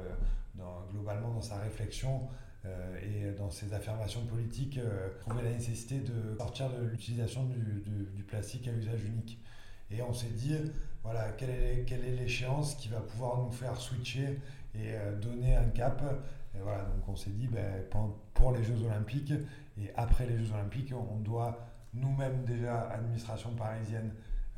globalement 0.90 1.30
dans 1.30 1.42
sa 1.42 1.56
réflexion 1.56 2.23
euh, 2.23 2.45
et 3.02 3.32
dans 3.32 3.50
ses 3.50 3.73
affirmations 3.73 4.23
politiques, 4.23 4.78
euh, 4.78 5.08
trouvé 5.20 5.42
la 5.42 5.50
nécessité 5.50 6.00
de 6.00 6.37
sortir 6.37 6.70
de 6.70 6.85
l'utilisation 6.85 7.44
du, 7.44 8.23
plastique 8.25 8.68
à 8.68 8.73
usage 8.73 9.04
unique. 9.04 9.38
Et 9.90 10.02
on 10.02 10.12
s'est 10.12 10.30
dit, 10.35 10.56
voilà, 11.04 11.30
quelle 11.32 11.50
est, 11.50 11.85
quelle 11.87 12.04
est 12.04 12.16
l'échéance 12.16 12.75
qui 12.75 12.88
va 12.88 13.00
pouvoir 13.00 13.38
nous 13.38 13.52
faire 13.52 13.76
switcher 13.76 14.40
et 14.75 14.94
euh, 14.94 15.16
donner 15.16 15.54
un 15.54 15.68
cap. 15.68 16.02
Et 16.54 16.58
voilà, 16.61 16.82
donc 16.85 17.08
on 17.08 17.16
s'est 17.16 17.30
dit, 17.30 17.46
ben, 17.46 17.85
pour 18.35 18.52
les 18.52 18.64
Jeux 18.64 18.82
Olympiques 18.85 19.32
et 19.80 19.92
après 19.94 20.26
les 20.26 20.37
Jeux 20.38 20.52
Olympiques, 20.52 20.92
on 20.92 21.20
doit 21.20 21.68
nous-mêmes 21.94 22.44
déjà, 22.44 22.88
administration 22.90 23.50
parisienne, 23.50 24.12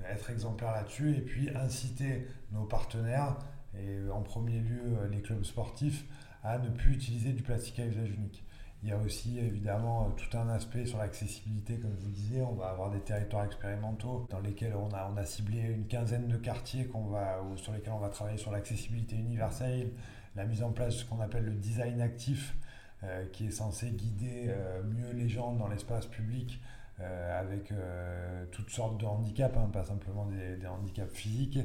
être 0.09 0.31
exemplaire 0.31 0.73
là-dessus 0.73 1.15
et 1.15 1.21
puis 1.21 1.51
inciter 1.55 2.27
nos 2.53 2.65
partenaires 2.65 3.37
et 3.77 3.99
en 4.11 4.23
premier 4.23 4.61
lieu 4.61 5.07
les 5.11 5.21
clubs 5.21 5.45
sportifs 5.45 6.05
à 6.43 6.59
ne 6.59 6.69
plus 6.71 6.95
utiliser 6.95 7.33
du 7.33 7.43
plastique 7.43 7.79
à 7.81 7.87
usage 7.87 8.11
unique. 8.11 8.45
Il 8.83 8.91
y 8.91 8.93
a 8.93 8.97
aussi 8.97 9.39
évidemment 9.41 10.11
tout 10.13 10.37
un 10.37 10.49
aspect 10.51 10.87
sur 10.87 10.99
l'accessibilité, 10.99 11.79
comme 11.81 11.91
je 11.99 12.05
vous 12.05 12.13
disais. 12.13 12.43
On 12.43 12.55
va 12.55 12.69
avoir 12.69 12.91
des 12.91 13.01
territoires 13.01 13.45
expérimentaux 13.45 14.29
dans 14.31 14.39
lesquels 14.39 14.75
on 14.77 14.89
a, 14.95 15.11
on 15.13 15.17
a 15.17 15.25
ciblé 15.25 15.61
une 15.63 15.87
quinzaine 15.87 16.29
de 16.29 16.37
quartiers 16.37 16.87
qu'on 16.87 17.07
va, 17.07 17.41
sur 17.57 17.73
lesquels 17.73 17.93
on 17.93 17.99
va 17.99 18.09
travailler 18.09 18.39
sur 18.39 18.53
l'accessibilité 18.53 19.17
universelle, 19.17 19.91
la 20.37 20.45
mise 20.45 20.63
en 20.63 20.71
place 20.71 20.95
de 20.95 21.01
ce 21.01 21.05
qu'on 21.05 21.21
appelle 21.21 21.45
le 21.45 21.55
design 21.55 22.01
actif, 22.01 22.55
euh, 23.05 23.25
qui 23.33 23.47
est 23.47 23.53
censé 23.53 23.91
guider 23.91 24.47
euh, 24.49 24.83
mieux 24.83 25.13
les 25.13 25.29
gens 25.29 25.53
dans 25.53 25.69
l'espace 25.69 26.07
public 26.07 26.61
euh, 26.99 27.41
avec 27.41 27.73
toutes 28.51 28.71
sortes 28.71 28.99
de 28.99 29.07
handicaps, 29.07 29.57
hein, 29.57 29.71
pas 29.73 29.85
simplement 29.85 30.27
des 30.27 30.67
handicaps 30.67 31.15
physiques. 31.15 31.59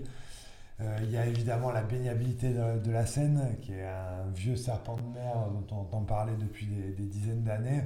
Euh, 0.83 0.97
il 1.03 1.11
y 1.11 1.17
a 1.17 1.25
évidemment 1.25 1.71
la 1.71 1.81
baignabilité 1.81 2.53
de, 2.53 2.91
la 2.91 3.05
Seine, 3.05 3.55
qui 3.61 3.73
est 3.73 3.85
un 3.85 4.29
vieux 4.33 4.55
serpent 4.55 4.97
de 4.97 5.13
mer 5.13 5.33
dont 5.51 5.75
on 5.75 5.81
entend 5.81 6.01
parler 6.01 6.33
depuis 6.39 6.65
des, 6.65 7.05
dizaines 7.05 7.43
d'années. 7.43 7.83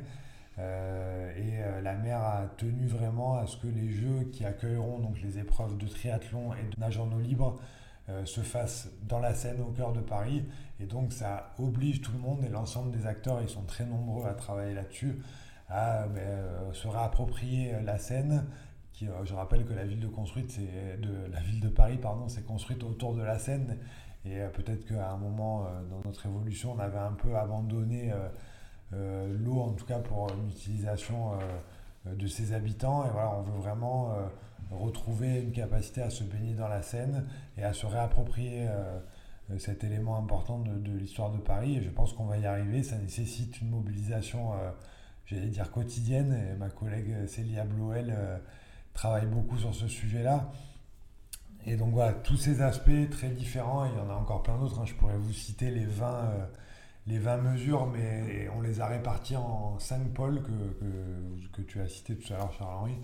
Euh, 0.59 1.31
et 1.35 1.61
euh, 1.61 1.81
la 1.81 1.93
mer 1.93 2.19
a 2.19 2.45
tenu 2.57 2.87
vraiment 2.87 3.37
à 3.37 3.45
ce 3.45 3.57
que 3.57 3.67
les 3.67 3.91
Jeux 3.91 4.29
qui 4.31 4.43
accueilleront 4.43 4.99
donc 4.99 5.21
les 5.21 5.37
épreuves 5.37 5.77
de 5.77 5.87
triathlon 5.87 6.53
et 6.53 6.63
de 6.63 6.79
nage 6.79 6.97
en 6.97 7.11
eau 7.11 7.19
libre 7.19 7.59
se 8.23 8.39
fassent 8.39 8.87
dans 9.03 9.19
la 9.19 9.33
Seine 9.33 9.59
au 9.59 9.71
cœur 9.73 9.91
de 9.91 9.99
Paris. 9.99 10.45
Et 10.79 10.85
donc 10.85 11.11
ça 11.11 11.51
oblige 11.59 12.01
tout 12.01 12.13
le 12.13 12.19
monde 12.19 12.41
et 12.45 12.47
l'ensemble 12.47 12.89
des 12.97 13.05
acteurs, 13.05 13.41
ils 13.41 13.49
sont 13.49 13.63
très 13.63 13.85
nombreux 13.85 14.25
à 14.29 14.33
travailler 14.33 14.73
là-dessus, 14.73 15.21
à 15.67 16.07
ben, 16.07 16.71
se 16.71 16.87
réapproprier 16.87 17.73
la 17.83 17.99
Seine, 17.99 18.45
euh, 19.03 19.25
je 19.25 19.33
rappelle 19.33 19.65
que 19.65 19.73
la 19.73 19.85
ville 19.85 19.99
de 19.99 20.07
construite, 20.07 20.51
c'est 20.51 20.99
de 20.99 21.13
la 21.31 21.39
ville 21.41 21.59
de 21.59 21.69
Paris, 21.69 21.97
pardon, 21.97 22.27
c'est 22.27 22.45
construite 22.45 22.83
autour 22.83 23.15
de 23.15 23.21
la 23.21 23.37
Seine. 23.37 23.77
Et 24.25 24.41
euh, 24.41 24.49
peut-être 24.49 24.85
qu'à 24.85 25.11
un 25.11 25.17
moment 25.17 25.65
euh, 25.65 25.83
dans 25.89 26.01
notre 26.03 26.25
évolution, 26.25 26.73
on 26.73 26.79
avait 26.79 26.97
un 26.97 27.13
peu 27.13 27.37
abandonné 27.37 28.11
l'eau, 28.91 29.59
en 29.59 29.73
tout 29.73 29.85
cas 29.85 29.99
pour 29.99 30.27
l'utilisation 30.45 31.31
de 32.05 32.27
ses 32.27 32.53
habitants. 32.53 33.05
Et 33.05 33.09
voilà, 33.09 33.33
on 33.37 33.41
veut 33.41 33.59
vraiment 33.59 34.15
retrouver 34.71 35.41
une 35.41 35.51
capacité 35.51 36.01
à 36.01 36.09
se 36.09 36.23
baigner 36.23 36.53
dans 36.53 36.69
la 36.69 36.81
Seine 36.81 37.27
et 37.57 37.63
à 37.63 37.73
se 37.73 37.85
réapproprier 37.85 38.65
cet 39.57 39.83
élément 39.83 40.17
important 40.17 40.59
de, 40.59 40.73
de 40.73 40.97
l'histoire 40.97 41.31
de 41.31 41.37
Paris. 41.37 41.75
Et 41.75 41.83
je 41.83 41.89
pense 41.89 42.13
qu'on 42.13 42.23
va 42.23 42.37
y 42.37 42.45
arriver. 42.45 42.81
Ça 42.81 42.97
nécessite 42.97 43.59
une 43.59 43.71
mobilisation, 43.71 44.53
j'allais 45.25 45.49
dire 45.49 45.69
quotidienne. 45.69 46.31
Et 46.31 46.55
ma 46.55 46.69
collègue 46.69 47.27
Célia 47.27 47.65
Bloel 47.65 48.15
travaille 48.97 49.27
beaucoup 49.27 49.57
sur 49.57 49.73
ce 49.73 49.87
sujet-là. 49.87 50.51
Et 51.65 51.77
donc 51.77 51.93
voilà, 51.93 52.13
tous 52.13 52.35
ces 52.35 52.61
aspects 52.61 53.09
très 53.11 53.29
différents, 53.29 53.85
il 53.85 53.95
y 53.95 53.99
en 53.99 54.09
a 54.09 54.13
encore 54.13 54.41
plein 54.41 54.57
d'autres, 54.57 54.79
hein. 54.79 54.85
je 54.85 54.95
pourrais 54.95 55.17
vous 55.17 55.33
citer 55.33 55.69
les 55.69 55.85
20, 55.85 56.07
euh, 56.07 56.45
les 57.05 57.19
20 57.19 57.37
mesures, 57.37 57.85
mais 57.87 58.49
on 58.55 58.61
les 58.61 58.81
a 58.81 58.87
réparties 58.87 59.35
en 59.35 59.77
5 59.77 60.13
pôles 60.13 60.41
que, 60.41 61.53
que, 61.53 61.61
tu 61.61 61.79
as 61.79 61.87
cité 61.87 62.15
tout 62.15 62.33
à 62.33 62.37
l'heure, 62.37 62.51
Charles-Henri, 62.53 62.97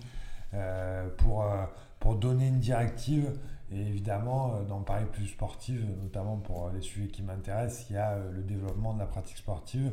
euh, 0.54 1.08
pour, 1.18 1.44
euh, 1.44 1.64
pour 2.00 2.16
donner 2.16 2.48
une 2.48 2.58
directive. 2.60 3.38
Et 3.70 3.80
évidemment, 3.80 4.62
dans 4.62 4.80
Paris 4.80 5.06
Plus 5.12 5.28
Sportive, 5.28 5.86
notamment 6.02 6.36
pour 6.38 6.70
les 6.70 6.80
sujets 6.80 7.08
qui 7.08 7.22
m'intéressent, 7.22 7.88
il 7.90 7.94
y 7.94 7.98
a 7.98 8.18
le 8.18 8.42
développement 8.42 8.94
de 8.94 8.98
la 8.98 9.06
pratique 9.06 9.38
sportive. 9.38 9.92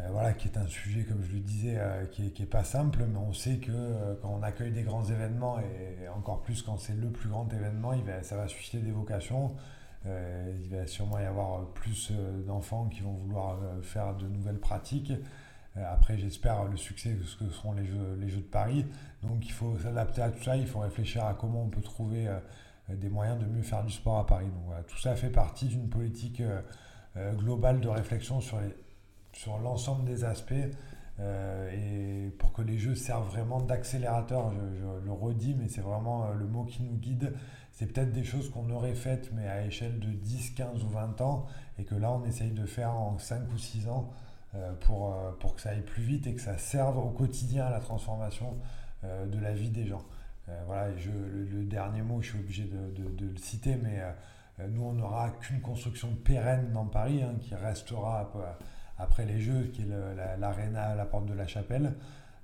Euh, 0.00 0.08
voilà, 0.10 0.32
qui 0.32 0.48
est 0.48 0.58
un 0.58 0.66
sujet, 0.66 1.04
comme 1.04 1.22
je 1.22 1.32
le 1.32 1.40
disais, 1.40 1.76
euh, 1.78 2.06
qui, 2.06 2.24
est, 2.26 2.46
pas 2.46 2.64
simple, 2.64 3.04
mais 3.08 3.18
on 3.18 3.32
sait 3.32 3.58
que 3.58 3.70
euh, 3.70 4.14
quand 4.20 4.30
on 4.40 4.42
accueille 4.42 4.72
des 4.72 4.82
grands 4.82 5.04
événements, 5.04 5.60
et 5.60 6.08
encore 6.08 6.42
plus 6.42 6.62
quand 6.62 6.78
c'est 6.78 6.94
le 6.94 7.10
plus 7.10 7.28
grand 7.28 7.52
événement, 7.52 7.92
il 7.92 8.02
ça 8.22 8.36
va 8.36 8.48
susciter 8.48 8.78
des 8.78 8.90
vocations. 8.90 9.54
il 10.04 10.68
va 10.70 10.86
sûrement 10.86 11.18
y 11.18 11.24
avoir 11.24 11.66
plus 11.72 12.12
d'enfants 12.46 12.88
qui 12.88 13.00
vont 13.02 13.12
vouloir 13.12 13.58
faire 13.82 14.14
de 14.16 14.26
nouvelles 14.26 14.58
pratiques. 14.58 15.12
après, 15.76 16.18
j'espère 16.18 16.64
le 16.64 16.76
succès 16.76 17.14
de 17.14 17.22
ce 17.22 17.36
que 17.36 17.48
seront 17.50 17.72
les 17.72 17.86
jeux, 17.86 18.16
les 18.20 18.28
jeux 18.28 18.42
de 18.42 18.42
Paris. 18.42 18.86
Donc, 19.22 19.46
il 19.46 19.52
faut 19.52 19.78
s'adapter 19.78 20.22
à 20.22 20.30
tout 20.30 20.42
ça, 20.42 20.56
il 20.56 20.66
faut 20.66 20.80
réfléchir 20.80 21.24
à 21.24 21.34
comment 21.34 21.62
on 21.62 21.68
peut 21.68 21.80
trouver 21.80 22.28
des 22.88 23.08
moyens 23.08 23.38
de 23.38 23.46
mieux 23.46 23.62
faire 23.62 23.84
du 23.84 23.92
sport 23.92 24.18
à 24.18 24.26
Paris. 24.26 24.46
Donc, 24.48 24.86
tout 24.86 24.98
ça 24.98 25.16
fait 25.16 25.30
partie 25.30 25.66
d'une 25.66 25.88
politique 25.88 26.42
globale 27.36 27.80
de 27.80 27.88
réflexion 27.88 28.40
sur 28.40 28.60
les 28.60 28.74
sur 29.34 29.58
l'ensemble 29.58 30.04
des 30.04 30.24
aspects 30.24 30.54
euh, 31.20 31.70
et 32.26 32.30
pour 32.30 32.52
que 32.52 32.62
les 32.62 32.78
jeux 32.78 32.94
servent 32.94 33.28
vraiment 33.28 33.60
d'accélérateur. 33.60 34.52
Je, 34.52 35.04
le 35.04 35.12
redis, 35.12 35.54
mais 35.54 35.68
c'est 35.68 35.80
vraiment 35.80 36.24
euh, 36.24 36.34
le 36.34 36.46
mot 36.46 36.64
qui 36.64 36.82
nous 36.82 36.96
guide. 36.96 37.32
C'est 37.72 37.86
peut-être 37.86 38.12
des 38.12 38.24
choses 38.24 38.50
qu'on 38.50 38.70
aurait 38.70 38.94
faites, 38.94 39.32
mais 39.32 39.48
à 39.48 39.64
échelle 39.64 39.98
de 39.98 40.08
10, 40.08 40.50
15 40.50 40.84
ou 40.84 40.88
20 40.88 41.20
ans, 41.20 41.46
et 41.78 41.84
que 41.84 41.94
là, 41.94 42.12
on 42.12 42.24
essaye 42.24 42.50
de 42.50 42.66
faire 42.66 42.90
en 42.90 43.18
5 43.18 43.42
ou 43.52 43.58
6 43.58 43.88
ans 43.88 44.10
euh, 44.54 44.72
pour, 44.80 45.14
pour 45.40 45.56
que 45.56 45.60
ça 45.60 45.70
aille 45.70 45.82
plus 45.82 46.02
vite 46.02 46.26
et 46.26 46.34
que 46.34 46.40
ça 46.40 46.56
serve 46.56 46.98
au 46.98 47.10
quotidien 47.10 47.66
à 47.66 47.70
la 47.70 47.80
transformation 47.80 48.56
de 49.02 49.38
la 49.38 49.52
vie 49.52 49.68
des 49.68 49.84
gens. 49.84 50.02
voilà, 50.66 50.96
je, 50.96 51.10
le, 51.10 51.62
dernier 51.64 52.00
mot, 52.00 52.22
je 52.22 52.30
suis 52.30 52.38
obligé 52.38 52.64
de, 52.64 53.06
de, 53.10 53.26
le 53.26 53.36
citer, 53.36 53.76
mais 53.76 54.00
nous, 54.66 54.82
on 54.82 54.92
n'aura 54.94 55.28
qu'une 55.28 55.60
construction 55.60 56.08
pérenne 56.24 56.72
dans 56.72 56.86
Paris, 56.86 57.22
hein, 57.22 57.34
qui 57.38 57.54
restera 57.54 58.32
après 58.98 59.24
les 59.24 59.40
Jeux, 59.40 59.70
qui 59.72 59.82
est 59.82 60.38
l'aréna 60.38 60.82
à 60.82 60.94
la 60.94 61.04
porte 61.04 61.26
de 61.26 61.34
la 61.34 61.46
chapelle, 61.46 61.94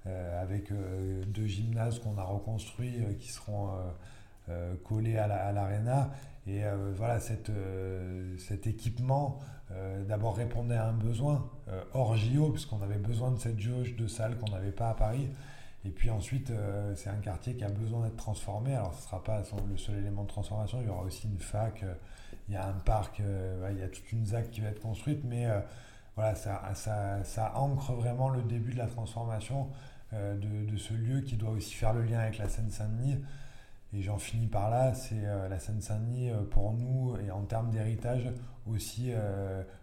euh, 0.07 0.43
avec 0.43 0.73
euh, 0.73 1.23
deux 1.27 1.45
gymnases 1.45 1.99
qu'on 1.99 2.17
a 2.17 2.23
reconstruits 2.23 3.03
euh, 3.03 3.13
qui 3.19 3.29
seront 3.29 3.69
collés 4.83 5.17
à 5.17 5.53
l'aréna. 5.53 6.11
et 6.49 6.63
voilà, 6.97 7.21
cette, 7.21 7.53
cet 8.39 8.67
équipement 8.67 9.39
d'abord 10.09 10.37
répondait 10.37 10.75
à 10.75 10.89
un 10.89 10.93
besoin 10.93 11.49
hors 11.95 12.17
JO, 12.17 12.51
puisqu'on 12.51 12.83
avait 12.83 12.99
besoin 12.99 13.31
de 13.31 13.39
cette 13.39 13.61
jauge 13.61 13.95
de 13.95 14.09
salle 14.09 14.37
qu'on 14.39 14.51
n'avait 14.51 14.73
pas 14.73 14.91
à 14.91 14.95
Paris. 14.95 15.29
Et 15.85 15.91
puis 15.91 16.11
ensuite, 16.11 16.53
c'est 16.97 17.11
un 17.11 17.21
quartier 17.23 17.55
qui 17.55 17.63
a 17.63 17.69
besoin 17.69 18.03
d'être 18.03 18.17
transformé. 18.17 18.75
Alors, 18.75 18.93
ce 18.93 18.99
ne 18.99 19.05
sera 19.05 19.23
pas 19.23 19.43
le 19.71 19.77
seul 19.77 19.99
élément 19.99 20.25
de 20.25 20.29
transformation. 20.29 20.81
Il 20.81 20.89
y 20.89 20.91
aura 20.91 21.05
aussi 21.05 21.29
une 21.29 21.39
fac, 21.39 21.85
il 22.49 22.55
y 22.55 22.57
a 22.57 22.67
un 22.67 22.81
parc, 22.81 23.21
il 23.21 23.79
y 23.79 23.83
a 23.83 23.89
toute 23.89 24.11
une 24.11 24.27
ZAC 24.27 24.51
qui 24.51 24.63
va 24.63 24.71
être 24.71 24.81
construite. 24.81 25.21
Mais 25.23 25.47
voilà, 26.17 26.35
ça, 26.35 26.63
ça, 26.75 27.25
ça, 27.25 27.53
ancre 27.57 27.93
vraiment 27.93 28.29
le 28.29 28.43
début 28.43 28.73
de 28.73 28.79
la 28.79 28.87
transformation 28.87 29.69
euh, 30.13 30.37
de, 30.37 30.69
de, 30.69 30.77
ce 30.77 30.93
lieu 30.93 31.21
qui 31.21 31.37
doit 31.37 31.51
aussi 31.51 31.73
faire 31.73 31.93
le 31.93 32.03
lien 32.03 32.19
avec 32.19 32.39
la 32.39 32.49
Seine-Saint-Denis. 32.49 33.19
Et 33.93 34.03
j'en 34.03 34.19
finis 34.19 34.49
par 34.49 34.69
là, 34.69 34.93
c'est 34.93 35.25
euh, 35.25 35.49
la 35.49 35.61
Seine-Saint-Denis 35.61 36.31
euh, 36.31 36.43
pour 36.43 36.73
nous 36.73 37.17
et 37.25 37.31
en 37.31 37.43
termes 37.43 37.71
d'héritage 37.71 38.29
aussi 38.67 39.11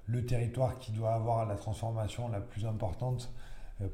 le 0.05 0.25
territoire 0.25 0.77
qui 0.77 0.91
doit 0.91 1.13
avoir 1.13 1.45
la 1.45 1.55
transformation 1.55 2.29
la 2.29 2.39
plus 2.39 2.65
importante 2.65 3.33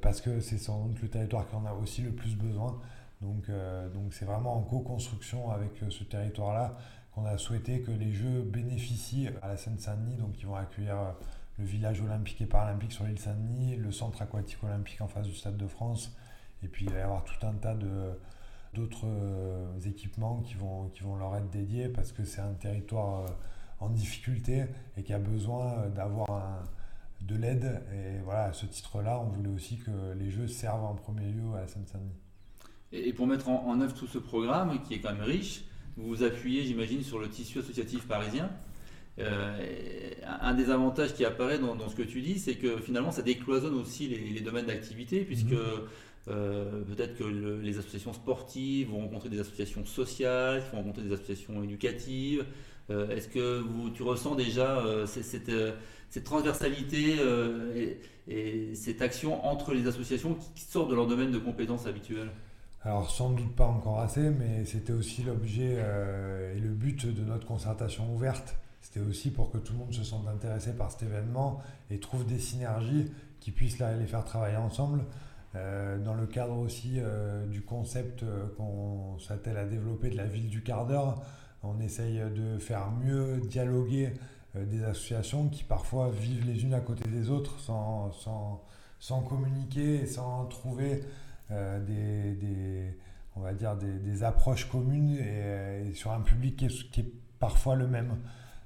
parce 0.02 0.22
que 0.22 0.40
c'est 0.40 0.58
sans 0.58 0.86
doute 0.86 1.02
le 1.02 1.08
territoire 1.08 1.48
qui 1.48 1.56
en 1.56 1.66
a 1.66 1.74
aussi 1.74 2.02
le 2.02 2.12
plus 2.12 2.36
besoin. 2.36 2.80
Donc 3.22 3.50
donc 3.94 4.14
c'est 4.14 4.26
vraiment 4.26 4.56
en 4.58 4.62
co-construction 4.62 5.50
avec 5.50 5.72
ce 5.90 6.04
territoire-là 6.04 6.74
qu'on 7.16 7.26
a 7.26 7.38
souhaité 7.38 7.82
que 7.82 7.92
les 7.92 8.12
Jeux 8.12 8.42
bénéficient 8.44 9.30
à 9.42 9.48
la 9.48 9.58
Seine-Saint-Denis, 9.58 10.18
donc 10.18 10.40
ils 10.40 10.46
vont 10.46 10.58
accueillir 10.58 11.16
le 11.58 11.66
village 11.66 12.02
olympique 12.02 12.42
et 12.42 12.46
paralympique 12.46 12.92
sur 12.92 13.06
l'île 13.06 13.20
Saint-Denis, 13.20 13.76
le 13.76 13.92
centre 13.92 14.22
aquatique 14.22 14.64
olympique 14.64 15.02
en 15.02 15.08
face 15.08 15.28
du 15.28 15.36
Stade 15.36 15.58
de 15.58 15.68
France, 15.68 16.16
et 16.64 16.68
puis 16.68 16.86
il 16.86 16.92
va 16.92 17.00
y 17.00 17.02
avoir 17.02 17.24
tout 17.24 17.46
un 17.46 17.54
tas 17.54 17.76
d'autres 18.74 19.06
euh, 19.06 19.80
équipements 19.86 20.42
qui 20.42 20.56
vont, 20.56 20.90
qui 20.90 21.04
vont 21.04 21.16
leur 21.16 21.36
être 21.36 21.50
dédiés 21.50 21.90
parce 21.90 22.12
que 22.12 22.24
c'est 22.24 22.42
un 22.42 22.54
territoire 22.54 23.26
euh, 23.26 23.28
en 23.80 23.90
difficulté 23.90 24.66
et 24.98 25.04
qui 25.04 25.14
a 25.14 25.20
besoin 25.20 25.74
euh, 25.74 25.90
d'avoir 25.90 26.64
de 27.22 27.36
l'aide. 27.36 27.84
Et 27.94 28.20
voilà, 28.24 28.46
à 28.46 28.54
ce 28.54 28.66
titre-là, 28.66 29.20
on 29.20 29.30
voulait 29.30 29.50
aussi 29.50 29.78
que 29.78 30.14
les 30.18 30.32
Jeux 30.32 30.48
servent 30.48 30.86
en 30.86 30.96
premier 30.96 31.32
lieu 31.32 31.54
à 31.56 31.68
Seine-Saint-Denis. 31.68 32.24
Et 32.92 33.12
pour 33.12 33.26
mettre 33.26 33.50
en, 33.50 33.82
œuvre 33.82 33.94
tout 33.94 34.08
ce 34.08 34.20
programme 34.20 34.80
qui 34.84 34.94
est 34.94 35.00
quand 35.00 35.14
même 35.14 35.24
riche, 35.24 35.66
vous 35.98 36.08
vous 36.08 36.24
appuyez, 36.24 36.64
j'imagine, 36.64 37.02
sur 37.02 37.20
le 37.20 37.28
tissu 37.28 37.60
associatif 37.60 38.08
parisien? 38.08 38.52
Un 39.20 40.54
des 40.54 40.70
avantages 40.70 41.14
qui 41.14 41.26
apparaît 41.26 41.60
dans, 41.60 41.90
ce 41.90 41.96
que 41.96 42.04
tu 42.04 42.22
dis, 42.22 42.40
c'est 42.40 42.56
que 42.56 42.78
finalement 42.78 43.12
ça 43.12 43.22
décloisonne 43.22 43.76
aussi 43.76 44.08
les, 44.08 44.42
domaines 44.42 44.66
d'activité, 44.66 45.22
puisque 45.22 45.52
mhm. 45.52 46.86
peut-être 46.88 47.18
que 47.18 47.24
les 47.24 47.78
associations 47.78 48.14
sportives 48.14 48.90
vont 48.90 49.02
rencontrer 49.02 49.30
des 49.30 49.40
associations 49.40 49.86
sociales, 49.86 50.64
vont 50.72 50.80
rencontrer 50.80 51.04
des 51.04 51.14
associations 51.14 51.64
éducatives. 51.64 52.46
Est-ce 52.90 53.28
que 53.28 53.60
vous, 53.60 53.92
tu 53.92 54.04
ressens 54.04 54.36
déjà 54.36 54.84
cette, 55.06 55.52
cette 56.14 56.26
transversalité 56.26 57.16
euh, 57.20 57.96
et, 58.28 58.76
cette 58.76 59.02
action 59.02 59.44
entre 59.48 59.74
les 59.74 59.88
associations 59.88 60.38
qui 60.54 60.64
sortent 60.64 60.92
de 60.92 60.96
leur 60.96 61.08
domaine 61.08 61.32
de 61.32 61.40
compétences 61.40 61.88
habituelles 61.88 62.30
alors 62.86 63.10
sans 63.10 63.30
doute 63.30 63.56
pas 63.56 63.66
encore 63.66 64.02
assez, 64.02 64.30
mais 64.30 64.66
c'était 64.66 64.92
aussi 64.92 65.24
l'objet 65.24 65.76
euh, 65.78 66.54
et 66.54 66.60
le 66.60 66.68
but 66.68 67.06
de 67.06 67.24
notre 67.24 67.48
concertation 67.48 68.14
ouverte. 68.14 68.58
C'était 68.84 69.00
aussi 69.00 69.32
pour 69.32 69.50
que 69.50 69.58
tout 69.58 69.74
le 69.74 69.80
monde 69.80 69.94
se 69.94 70.04
sente 70.04 70.28
intéressé 70.28 70.74
par 70.74 70.92
cet 70.92 71.02
événement 71.04 71.60
et 71.90 72.00
trouve 72.00 72.28
des 72.28 72.38
synergies 72.38 73.12
qui 73.40 73.50
puissent 73.52 73.80
les 73.80 74.06
faire 74.06 74.24
travailler 74.24 74.58
ensemble. 74.58 75.06
Euh, 75.56 75.98
dans 75.98 76.14
le 76.14 76.28
cadre 76.28 76.58
aussi 76.58 77.00
du 77.50 77.62
concept 77.62 78.24
qu'on 78.58 79.18
s'attelle 79.18 79.58
à 79.58 79.66
développer 79.66 80.12
de 80.12 80.18
la 80.18 80.26
ville 80.26 80.50
du 80.50 80.62
quart 80.62 80.86
d'heure, 80.86 81.24
on 81.64 81.80
essaye 81.80 82.20
de 82.20 82.60
faire 82.60 82.92
mieux 82.92 83.40
dialoguer 83.40 84.14
euh, 84.56 84.66
des 84.66 84.84
associations 84.84 85.50
qui 85.50 85.64
parfois 85.64 86.12
vivent 86.12 86.46
les 86.46 86.64
unes 86.64 86.74
à 86.74 86.82
côté 86.82 87.10
des 87.10 87.30
autres 87.30 87.60
sans, 87.60 88.12
sans, 88.12 88.64
sans 89.00 89.22
communiquer 89.22 90.02
et 90.02 90.06
sans 90.06 90.46
trouver 90.46 91.04
euh, 91.52 91.80
des, 91.80 92.36
des, 92.36 92.98
on 93.36 93.42
va 93.42 93.54
dire 93.54 93.76
des 93.76 94.24
approches 94.24 94.70
communes 94.70 95.18
et, 95.18 95.94
sur 95.96 96.12
un 96.12 96.22
public 96.22 96.58
qui 96.58 96.66
est, 96.66 96.92
qui 96.92 97.02
est 97.02 97.12
parfois 97.40 97.76
le 97.76 97.88
même. 97.88 98.18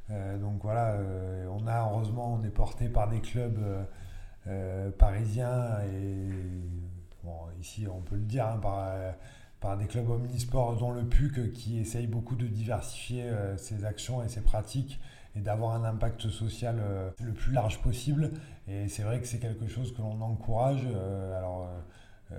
Euh, 0.10 0.38
donc 0.38 0.62
voilà, 0.62 0.98
on 1.52 1.68
a 1.68 1.90
heureusement, 1.90 2.40
on 2.40 2.44
est 2.44 2.50
porté 2.50 2.88
par 2.90 3.10
des 3.10 3.22
clubs 3.22 3.60
parisiens 4.98 5.82
et 5.92 6.30
ici 7.60 7.86
on 7.92 8.02
peut 8.02 8.16
le 8.16 8.22
dire, 8.22 8.48
hein, 8.48 8.60
par, 8.62 8.96
par 9.60 9.78
des 9.78 9.88
clubs 9.88 10.10
omnisports 10.10 10.78
dont 10.78 10.92
le 10.92 11.04
PUC 11.04 11.52
qui 11.52 11.80
essaye 11.80 12.08
beaucoup 12.08 12.36
de 12.36 12.48
diversifier 12.48 13.30
ses 13.58 13.84
actions 13.84 14.24
et 14.24 14.30
ses 14.30 14.42
pratiques 14.42 15.00
et 15.38 15.42
d'avoir 15.42 15.74
un 15.74 15.84
impact 15.84 16.30
social 16.30 16.78
euh, 16.80 17.10
le 17.24 17.34
plus 17.34 17.54
large 17.54 17.82
possible. 17.82 18.32
Et 18.68 18.88
c'est 18.88 19.04
vrai 19.04 19.20
que 19.20 19.28
c'est 19.28 19.40
quelque 19.40 19.68
chose 19.68 19.94
que 19.94 20.02
l'on 20.02 20.20
encourage. 20.22 20.82
Euh, 20.86 21.38
alors, 21.38 21.70
euh, 22.32 22.36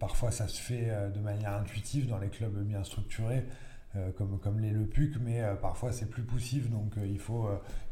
parfois, 0.00 0.30
ça 0.30 0.48
se 0.48 0.60
fait 0.60 0.90
de 1.14 1.20
manière 1.20 1.54
intuitive 1.54 2.08
dans 2.08 2.18
les 2.18 2.28
clubs 2.28 2.56
bien 2.64 2.82
structurés. 2.82 3.44
Comme, 4.16 4.38
comme 4.38 4.58
les 4.58 4.70
Le 4.70 4.86
PUC, 4.86 5.18
mais 5.20 5.42
parfois 5.60 5.92
c'est 5.92 6.08
plus 6.08 6.22
poussif, 6.22 6.70
donc 6.70 6.94
il 6.96 7.18
faut 7.18 7.48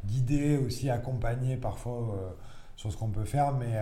guider, 0.07 0.57
aussi 0.57 0.89
accompagner 0.89 1.57
parfois 1.57 2.37
sur 2.77 2.91
ce 2.91 2.97
qu'on 2.97 3.11
peut 3.11 3.25
faire. 3.25 3.53
Mais, 3.53 3.77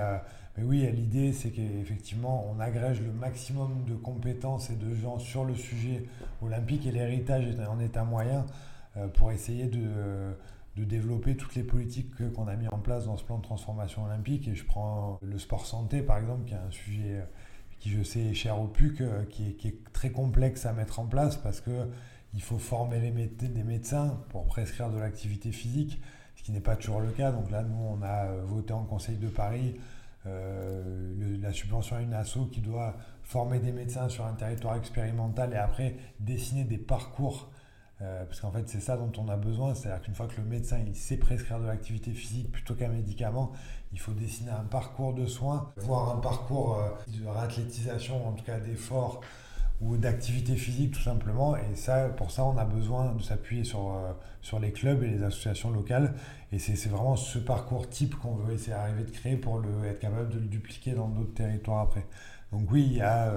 oui, 0.60 0.84
l'idée 0.92 1.32
c'est 1.32 1.50
qu'effectivement 1.50 2.46
on 2.50 2.58
agrège 2.58 3.00
le 3.00 3.12
maximum 3.12 3.84
de 3.86 3.94
compétences 3.94 4.70
et 4.70 4.76
de 4.76 4.94
gens 4.94 5.20
sur 5.20 5.44
le 5.44 5.54
sujet 5.54 6.04
olympique 6.42 6.86
et 6.86 6.90
l'héritage 6.90 7.44
en 7.68 7.78
est 7.78 7.96
un 7.96 8.04
moyen. 8.04 8.44
Euh, 8.98 9.08
pour 9.08 9.30
essayer 9.30 9.66
de, 9.66 10.34
de, 10.76 10.84
développer 10.84 11.36
toutes 11.36 11.54
les 11.54 11.62
politiques 11.62 12.10
qu'on 12.32 12.48
a 12.48 12.56
mis 12.56 12.68
en 12.68 12.78
place 12.78 13.04
dans 13.04 13.16
ce 13.16 13.24
plan 13.24 13.38
de 13.38 13.42
transformation 13.42 14.04
olympique. 14.04 14.48
Et 14.48 14.54
je 14.54 14.64
prends 14.64 15.18
le 15.22 15.38
sport 15.38 15.66
santé, 15.66 16.02
par 16.02 16.18
exemple, 16.18 16.44
qui 16.46 16.54
est 16.54 16.58
un 16.58 16.70
sujet 16.70 17.24
qui, 17.80 17.90
je 17.90 18.02
sais, 18.02 18.20
est 18.20 18.34
cher 18.34 18.60
au 18.60 18.66
PUC, 18.66 19.00
euh, 19.00 19.24
qui 19.24 19.48
est, 19.48 19.92
très 19.92 20.10
complexe 20.10 20.66
à 20.66 20.72
mettre 20.72 21.00
en 21.00 21.06
place 21.06 21.36
parce 21.36 21.60
que 21.60 21.88
il 22.34 22.42
faut 22.42 22.58
former 22.58 23.00
les 23.00 23.10
des 23.48 23.62
médecins 23.64 24.20
pour 24.28 24.46
prescrire 24.46 24.90
de 24.90 24.98
l'activité 24.98 25.50
physique, 25.50 26.00
ce 26.36 26.42
qui 26.42 26.52
n'est 26.52 26.60
pas 26.60 26.76
toujours 26.76 27.00
le 27.00 27.10
cas. 27.10 27.32
Donc 27.32 27.50
là, 27.50 27.62
nous, 27.62 27.76
on 27.76 28.02
a 28.02 28.26
euh, 28.26 28.42
voté 28.44 28.72
en 28.72 28.84
Conseil 28.84 29.16
de 29.16 29.28
Paris 29.28 29.76
la 31.40 31.52
subvention 31.54 31.96
à 31.96 32.02
une 32.02 32.12
asso 32.12 32.50
qui 32.52 32.60
doit 32.60 32.94
former 33.22 33.60
des 33.60 33.72
médecins 33.72 34.10
sur 34.10 34.26
un 34.26 34.34
territoire 34.34 34.76
expérimental 34.76 35.54
et 35.54 35.56
après 35.56 35.96
dessiner 36.20 36.64
des 36.64 36.76
parcours 36.76 37.50
euh, 38.00 38.24
parce 38.24 38.40
qu'en 38.40 38.52
fait, 38.52 38.68
c'est 38.68 38.80
ça 38.80 38.96
dont 38.96 39.10
on 39.18 39.28
a 39.28 39.36
besoin. 39.36 39.74
C'est-à-dire 39.74 40.02
qu'une 40.02 40.14
fois 40.14 40.28
que 40.28 40.40
le 40.40 40.46
médecin 40.46 40.78
il 40.86 40.94
sait 40.94 41.16
prescrire 41.16 41.58
de 41.58 41.66
l'activité 41.66 42.12
physique 42.12 42.52
plutôt 42.52 42.74
qu'un 42.74 42.88
médicament, 42.88 43.52
il 43.92 43.98
faut 43.98 44.12
dessiner 44.12 44.50
un 44.50 44.64
parcours 44.64 45.14
de 45.14 45.26
soins, 45.26 45.72
voire 45.78 46.16
un 46.16 46.20
parcours 46.20 46.78
euh, 46.78 46.90
de 47.08 47.26
réathlétisation, 47.26 48.28
en 48.28 48.32
tout 48.32 48.44
cas 48.44 48.60
d'effort 48.60 49.20
ou 49.80 49.96
d'activité 49.96 50.56
physique 50.56 50.94
tout 50.94 51.02
simplement. 51.02 51.56
Et 51.56 51.74
ça, 51.74 52.08
pour 52.08 52.30
ça, 52.30 52.44
on 52.44 52.56
a 52.56 52.64
besoin 52.64 53.14
de 53.14 53.22
s'appuyer 53.22 53.64
sur, 53.64 53.92
euh, 53.92 54.12
sur 54.42 54.60
les 54.60 54.72
clubs 54.72 55.02
et 55.02 55.08
les 55.08 55.22
associations 55.22 55.70
locales. 55.70 56.14
Et 56.52 56.58
c'est 56.58 56.88
vraiment 56.88 57.16
ce 57.16 57.38
parcours 57.38 57.88
type 57.88 58.14
qu'on 58.16 58.34
veut 58.34 58.54
essayer 58.54 58.72
d'arriver 58.72 59.04
de 59.04 59.10
créer 59.10 59.36
pour 59.36 59.62
être 59.84 60.00
capable 60.00 60.28
de 60.30 60.38
le 60.38 60.46
dupliquer 60.46 60.92
dans 60.92 61.08
d'autres 61.08 61.34
territoires 61.34 61.80
après. 61.80 62.06
Donc 62.52 62.70
oui, 62.70 62.86
il 62.90 62.96
y 62.96 63.02
a 63.02 63.32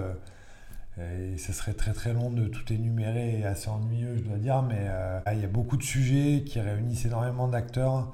et 1.33 1.37
ce 1.37 1.53
serait 1.53 1.73
très 1.73 1.93
très 1.93 2.13
long 2.13 2.29
de 2.29 2.47
tout 2.47 2.71
énumérer 2.71 3.39
et 3.39 3.45
assez 3.45 3.69
ennuyeux, 3.69 4.17
je 4.17 4.21
dois 4.23 4.37
dire, 4.37 4.61
mais 4.61 4.79
euh, 4.79 5.19
il 5.31 5.39
y 5.39 5.45
a 5.45 5.47
beaucoup 5.47 5.77
de 5.77 5.83
sujets 5.83 6.43
qui 6.45 6.59
réunissent 6.59 7.05
énormément 7.05 7.47
d'acteurs. 7.47 8.11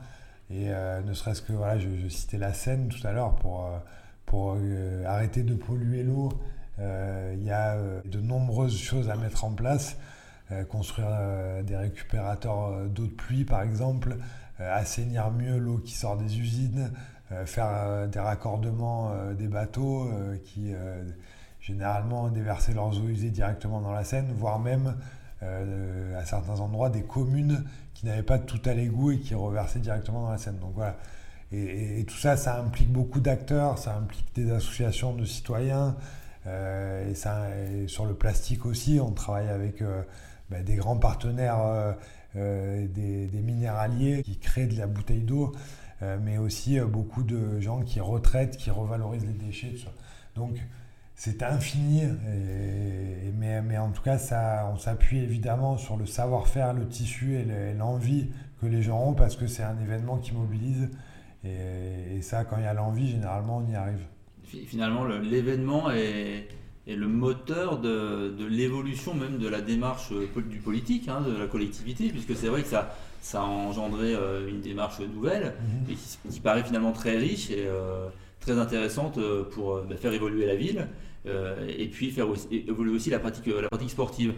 Et 0.50 0.72
euh, 0.72 1.02
ne 1.02 1.14
serait-ce 1.14 1.42
que, 1.42 1.54
voilà, 1.54 1.78
je, 1.78 2.08
citais 2.08 2.38
la 2.38 2.54
Seine 2.54 2.88
tout 2.88 3.06
à 3.06 3.12
l'heure 3.12 3.36
pour, 3.36 3.66
euh, 3.66 3.78
pour 4.26 4.58
arrêter 5.06 5.44
de 5.44 5.56
polluer 5.56 6.04
l'eau. 6.04 6.30
Il 6.80 7.44
y 7.44 7.52
a 7.52 7.76
de 8.06 8.20
nombreuses 8.20 8.78
choses 8.78 9.10
à 9.10 9.16
mettre 9.16 9.46
en 9.46 9.52
place. 9.52 9.98
construire 10.70 11.10
des 11.64 11.76
récupérateurs 11.76 12.88
d'eau 12.88 13.08
de 13.08 13.12
pluie, 13.12 13.46
par 13.46 13.64
exemple, 13.64 14.18
assainir 14.60 15.32
mieux 15.32 15.58
l'eau 15.58 15.80
qui 15.80 15.94
sort 15.94 16.18
des 16.18 16.40
usines, 16.40 16.92
faire 17.46 18.08
des 18.08 18.20
raccordements 18.20 19.12
des 19.34 19.48
bateaux 19.48 20.12
qui 20.46 20.72
généralement 21.68 22.30
déverser 22.30 22.74
leurs 22.74 22.98
eaux 22.98 23.08
usées 23.08 23.30
directement 23.30 23.82
dans 23.82 23.92
la 23.92 24.06
Seine, 24.06 24.32
voire 24.38 24.60
même 24.60 24.96
euh, 25.44 26.18
à 26.18 26.26
certains 26.26 26.60
endroits 26.62 26.90
des 26.90 27.04
communes 27.04 27.66
qui 27.94 28.06
n'avaient 28.06 28.24
pas 28.24 28.40
tout 28.40 28.62
à 28.66 28.74
l'égout 28.74 29.12
et 29.12 29.20
qui 29.20 29.36
reversaient 29.36 29.80
directement 29.80 30.24
dans 30.24 30.32
la 30.32 30.38
Seine. 30.38 30.60
Donc 30.60 30.72
voilà. 30.76 30.96
Et, 31.52 32.04
tout 32.06 32.18
ça, 32.18 32.36
ça 32.36 32.60
implique 32.60 32.92
beaucoup 32.92 33.22
d'acteurs, 33.22 33.78
ça 33.78 33.96
implique 33.96 34.34
des 34.36 34.52
associations 34.52 35.14
de 35.14 35.26
citoyens. 35.26 35.96
Euh, 36.46 37.10
et, 37.10 37.16
ça, 37.16 37.48
sur 37.88 38.06
le 38.06 38.14
plastique 38.14 38.66
aussi, 38.66 39.00
on 39.02 39.12
travaille 39.12 39.50
avec 39.50 39.82
euh, 39.82 40.04
bah, 40.50 40.62
des 40.62 40.76
grands 40.76 40.98
partenaires, 40.98 41.96
des, 42.36 43.28
des, 43.28 43.42
minéraliers 43.42 44.22
qui 44.24 44.38
créent 44.38 44.68
de 44.68 44.78
la 44.78 44.88
bouteille 44.88 45.24
d'eau, 45.24 45.54
mais 46.22 46.38
aussi 46.38 46.80
beaucoup 46.82 47.24
de 47.24 47.60
gens 47.60 47.82
qui 47.82 48.00
retraitent, 48.00 48.58
qui 48.58 48.70
revalorisent 48.70 49.26
les 49.26 49.34
déchets. 49.34 49.74
Donc 50.36 50.60
c'est 51.18 51.42
infini, 51.42 52.04
mais, 53.38 53.62
mais, 53.64 53.78
en 53.78 53.90
tout 53.90 54.04
cas, 54.04 54.20
ça, 54.20 54.72
on 54.72 54.78
s'appuie 54.78 55.18
évidemment 55.18 55.76
sur 55.76 55.98
le 55.98 56.06
savoir-faire, 56.06 56.74
le 56.74 56.88
tissu 56.88 57.36
et 57.36 57.74
l'envie 57.74 58.28
que 58.62 58.68
les 58.68 58.84
gens 58.84 59.04
ont 59.04 59.14
parce 59.14 59.36
que 59.36 59.48
c'est 59.48 59.64
un 59.64 59.78
événement 59.80 60.18
qui 60.18 60.34
mobilise. 60.34 60.90
Et, 61.44 62.22
ça, 62.22 62.44
quand 62.44 62.58
il 62.58 62.64
y 62.64 62.68
a 62.68 62.74
l'envie, 62.74 63.10
généralement, 63.10 63.58
on 63.58 63.72
y 63.72 63.76
arrive. 63.76 64.06
Finalement, 64.44 65.06
l'événement 65.06 65.92
est, 65.92 66.48
le 66.88 67.08
moteur 67.08 67.80
de, 67.80 68.46
l'évolution 68.48 69.14
même 69.14 69.38
de 69.40 69.48
la 69.48 69.62
démarche 69.62 70.12
du 70.50 70.60
politique, 70.60 71.08
hein, 71.10 71.22
de 71.22 71.38
la 71.38 71.48
collectivité, 71.48 72.10
puisque 72.10 72.36
c'est 72.36 72.48
vrai 72.48 72.62
que 72.62 72.70
ça, 72.70 72.96
ça 73.22 73.42
a 73.42 73.46
engendré 73.46 74.14
euh, 74.16 74.48
une 74.48 74.62
démarche 74.62 75.00
nouvelle 75.00 75.54
mhm. 75.88 75.94
et 75.94 76.30
qui, 76.30 76.40
paraît 76.40 76.64
finalement 76.64 76.92
très 76.92 77.18
riche 77.18 77.50
et 77.50 77.66
euh, 77.68 78.08
très 78.40 78.58
intéressante 78.58 79.18
euh, 79.18 79.44
pour 79.44 79.82
bah, 79.82 79.98
faire 79.98 80.14
évoluer 80.14 80.46
la 80.46 80.56
ville. 80.56 80.88
Euh, 81.28 81.68
et 81.68 81.88
puis 81.88 82.12
faire 82.12 82.28
évoluer 82.52 82.96
aussi 82.96 83.10
la 83.10 83.20
pratique, 83.20 83.48
la 83.48 83.68
pratique 83.68 83.90
sportive. 83.90 84.34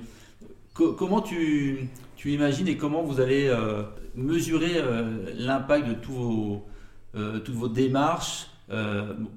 comment 0.73 1.21
tu, 1.21 1.87
tu, 2.15 2.31
imagines 2.31 2.67
et 2.67 2.77
comment 2.77 3.03
vous 3.03 3.19
allez 3.19 3.47
euh, 3.47 3.83
mesurer 4.15 4.77
euh, 4.77 5.33
l'impact 5.37 5.87
de 5.87 5.93
tous 5.93 6.13
vos, 6.13 6.65
toutes 7.13 7.55
vos 7.55 7.67
démarches 7.67 8.47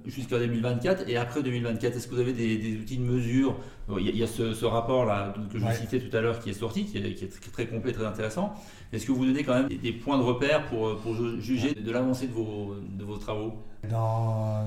jusqu'à 0.04 0.38
2024 0.38 1.08
et 1.08 1.16
après 1.16 1.42
2024 1.42 1.96
Est-ce 1.96 2.06
que 2.06 2.14
vous 2.14 2.20
avez 2.20 2.34
des, 2.34 2.76
outils 2.76 2.98
de 2.98 3.02
mesure? 3.02 3.56
Il 3.98 4.16
y 4.16 4.22
a, 4.22 4.26
ce, 4.26 4.64
rapport-là 4.64 5.34
que 5.50 5.58
je 5.58 5.66
citais 5.72 6.00
tout 6.00 6.14
à 6.14 6.20
l'heure 6.20 6.38
qui 6.38 6.50
est 6.50 6.54
sorti, 6.54 6.84
qui 6.84 6.98
est, 6.98 7.52
très 7.52 7.66
complet, 7.66 7.92
très 7.92 8.04
intéressant. 8.04 8.54
Est-ce 8.92 9.06
que 9.06 9.12
vous 9.12 9.24
donnez 9.24 9.42
quand 9.42 9.54
même 9.54 9.68
des, 9.68 9.92
points 9.92 10.18
de 10.18 10.22
repère 10.22 10.66
pour, 10.66 10.96
pour 10.98 11.14
juger 11.40 11.74
de 11.74 11.90
l'avancée 11.90 12.26
de 12.26 12.32
vos, 12.32 12.76
de 12.76 13.04
vos 13.04 13.16
travaux? 13.16 13.54
Dans, 13.88 14.66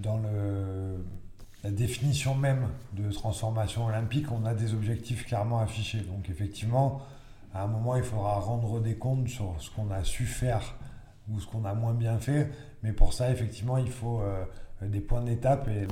dans 0.00 0.18
le 0.18 0.98
la 1.64 1.70
définition 1.70 2.34
même 2.34 2.68
de 2.92 3.10
transformation 3.10 3.86
olympique, 3.86 4.30
on 4.30 4.44
a 4.44 4.54
des 4.54 4.74
objectifs 4.74 5.26
clairement 5.26 5.58
affichés. 5.60 6.00
Donc 6.00 6.28
effectivement, 6.30 7.02
à 7.54 7.64
un 7.64 7.66
moment, 7.66 7.96
il 7.96 8.04
faudra 8.04 8.34
rendre 8.34 8.80
des 8.80 8.94
comptes 8.94 9.28
sur 9.28 9.54
ce 9.58 9.70
qu'on 9.70 9.90
a 9.90 10.04
su 10.04 10.24
faire 10.24 10.76
ou 11.30 11.40
ce 11.40 11.46
qu'on 11.46 11.64
a 11.64 11.74
moins 11.74 11.94
bien 11.94 12.18
fait. 12.18 12.50
Mais 12.82 12.92
pour 12.92 13.12
ça, 13.12 13.30
effectivement, 13.30 13.76
il 13.76 13.90
faut 13.90 14.20
euh, 14.20 14.44
des 14.82 15.00
points 15.00 15.22
d'étape. 15.22 15.68
Et 15.68 15.86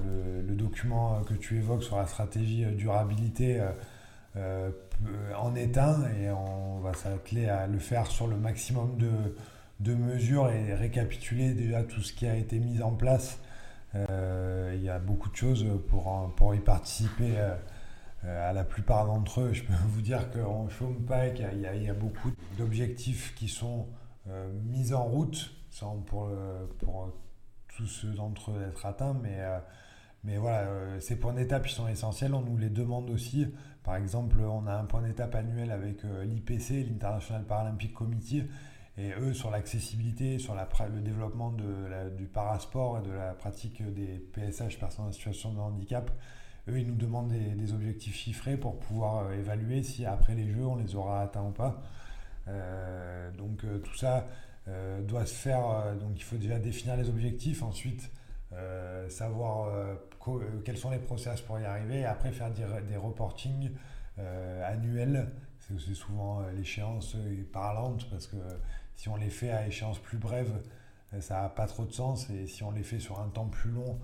le, 0.47 0.55
document 0.55 1.21
que 1.23 1.35
tu 1.35 1.57
évoques 1.57 1.83
sur 1.83 1.99
la 1.99 2.07
stratégie 2.07 2.65
durabilité 2.65 3.61
euh, 4.37 4.71
en 5.37 5.55
est 5.57 5.77
un. 5.77 6.05
Et 6.21 6.31
on 6.31 6.79
va 6.79 6.95
s'atteler 6.95 7.49
à 7.49 7.67
le 7.67 7.79
faire 7.79 8.07
sur 8.07 8.29
le 8.29 8.37
maximum 8.37 8.97
de, 8.97 9.11
de, 9.81 9.95
mesures 9.95 10.51
et 10.51 10.75
récapituler 10.75 11.53
déjà 11.55 11.83
tout 11.83 12.01
ce 12.01 12.13
qui 12.13 12.27
a 12.27 12.37
été 12.37 12.59
mis 12.59 12.81
en 12.81 12.93
place. 12.93 13.39
Il 14.75 14.83
y 14.83 14.89
a 14.89 14.99
beaucoup 14.99 15.31
de 15.31 15.37
choses 15.37 15.67
pour, 15.89 16.33
pour 16.37 16.55
y 16.55 16.61
participer. 16.61 17.37
à 18.25 18.53
la 18.53 18.65
plupart 18.65 19.07
d'entre 19.07 19.41
eux, 19.41 19.53
je 19.53 19.65
peux 19.65 19.73
vous 19.89 20.03
dire 20.03 20.31
qu'en 20.33 20.69
chôme 20.69 21.05
pas, 21.05 21.29
il 21.29 21.59
y, 21.59 21.85
y 21.85 21.89
a 21.89 21.95
beaucoup 21.95 22.31
d'objectifs 22.59 23.35
qui 23.35 23.49
sont 23.49 23.87
mis 24.65 24.93
en 24.93 25.05
route 25.05 25.53
pour, 26.07 26.31
pour 26.79 27.13
tous 27.77 27.87
ceux 27.87 28.13
d'entre 28.13 28.53
eux 28.53 28.63
être 28.69 28.87
atteints, 28.87 29.15
mais, 29.23 29.37
euh, 29.39 29.59
mais 30.25 30.39
voilà, 30.39 30.61
euh, 30.61 31.01
ces 31.01 31.17
points 31.17 31.35
d'étape 31.35 31.67
qui 31.67 31.75
sont 31.75 31.89
essentiels, 31.89 32.35
on 32.35 32.41
nous 32.41 32.57
les 32.57 32.71
demande 32.71 33.11
aussi. 33.11 33.47
Par 33.85 33.97
exemple, 33.97 34.41
on 34.41 34.67
a 34.67 34.75
un 34.75 34.85
point 34.85 35.03
d'étape 35.03 35.35
annuel 35.35 35.71
avec 35.71 36.05
euh, 36.05 36.25
l'IPC, 36.25 36.87
l'International 36.89 37.45
Paralympic 37.45 37.93
Committee, 37.93 38.45
et 38.99 39.13
eux, 39.19 39.35
sur 39.35 39.51
l'accessibilité, 39.51 40.39
sur 40.39 40.55
le 40.55 41.01
développement 41.01 41.53
du 41.53 42.25
parasport 42.27 42.99
et 42.99 43.03
de 43.03 43.13
la 43.13 43.35
pratique 43.35 43.83
des 43.93 44.19
PSH, 44.19 44.79
personnes 44.79 45.07
en 45.07 45.13
situation 45.13 45.53
de 45.53 45.59
handicap, 45.59 46.11
eux, 46.69 46.79
ils 46.79 46.87
nous 46.87 46.97
demandent 46.97 47.29
des, 47.29 47.73
objectifs 47.73 48.17
chiffrés 48.17 48.57
pour 48.57 48.79
pouvoir 48.79 49.33
évaluer 49.33 49.83
si 49.83 50.05
après 50.07 50.35
les 50.35 50.51
Jeux, 50.51 50.65
on 50.65 50.77
les 50.77 50.95
aura 50.95 51.23
atteints 51.23 51.45
ou 51.45 51.53
pas. 51.53 51.83
donc 53.37 53.65
tout 53.83 53.97
ça, 53.97 54.27
euh, 54.69 55.01
doit 55.03 55.27
se 55.27 55.35
faire. 55.35 55.65
Euh, 55.65 55.95
donc 55.95 56.13
il 56.17 56.23
faut 56.23 56.37
déjà 56.37 56.59
définir 56.59 56.97
les 56.97 57.09
objectifs, 57.09 57.63
ensuite 57.63 58.11
euh, 58.53 59.09
savoir 59.09 59.71
quels 60.65 60.79
sont 60.79 60.91
les 60.91 60.99
process 60.99 61.41
pour 61.41 61.59
y 61.61 61.65
arriver, 61.65 62.01
et 62.01 62.05
après 62.05 62.33
faire 62.33 62.51
des, 62.51 62.65
des 62.89 62.97
reportings 62.97 63.71
annuels. 64.65 65.31
C'est 65.61 65.95
souvent 65.95 66.43
l'échéance 66.57 67.17
parlante 67.53 68.09
parce 68.11 68.29
que 68.29 68.37
si 68.97 69.09
on 69.09 69.17
les 69.17 69.31
fait 69.31 69.51
à 69.51 69.67
échéance 69.67 69.99
plus 69.99 70.19
brève, 70.19 70.61
ça 71.21 71.43
n'a 71.43 71.49
pas 71.49 71.67
trop 71.67 71.85
de 71.85 71.93
sens. 71.93 72.29
Et 72.31 72.47
si 72.47 72.65
on 72.65 72.73
les 72.73 72.83
fait 72.83 72.99
sur 72.99 73.21
un 73.21 73.29
temps 73.29 73.47
plus 73.47 73.71
long, 73.71 73.99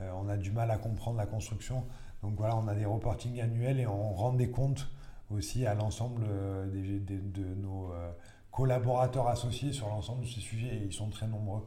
on 0.00 0.28
a 0.28 0.36
du 0.36 0.50
mal 0.50 0.70
à 0.70 0.76
comprendre 0.78 1.18
la 1.18 1.26
construction. 1.26 1.84
Donc 2.22 2.34
voilà, 2.36 2.56
on 2.56 2.66
a 2.66 2.74
des 2.74 2.84
reportings 2.84 3.40
annuels 3.40 3.78
et 3.78 3.86
on 3.86 4.12
rend 4.12 4.32
des 4.32 4.50
comptes 4.50 4.88
aussi 5.30 5.66
à 5.66 5.74
l'ensemble 5.74 6.26
de 6.26 7.54
nos 7.62 7.92
collaborateurs 8.50 9.28
associés 9.28 9.72
sur 9.72 9.88
l'ensemble 9.88 10.22
de 10.22 10.26
ces 10.26 10.40
sujets 10.40 10.74
et 10.74 10.84
ils 10.86 10.92
sont 10.92 11.10
très 11.10 11.28
nombreux. 11.28 11.64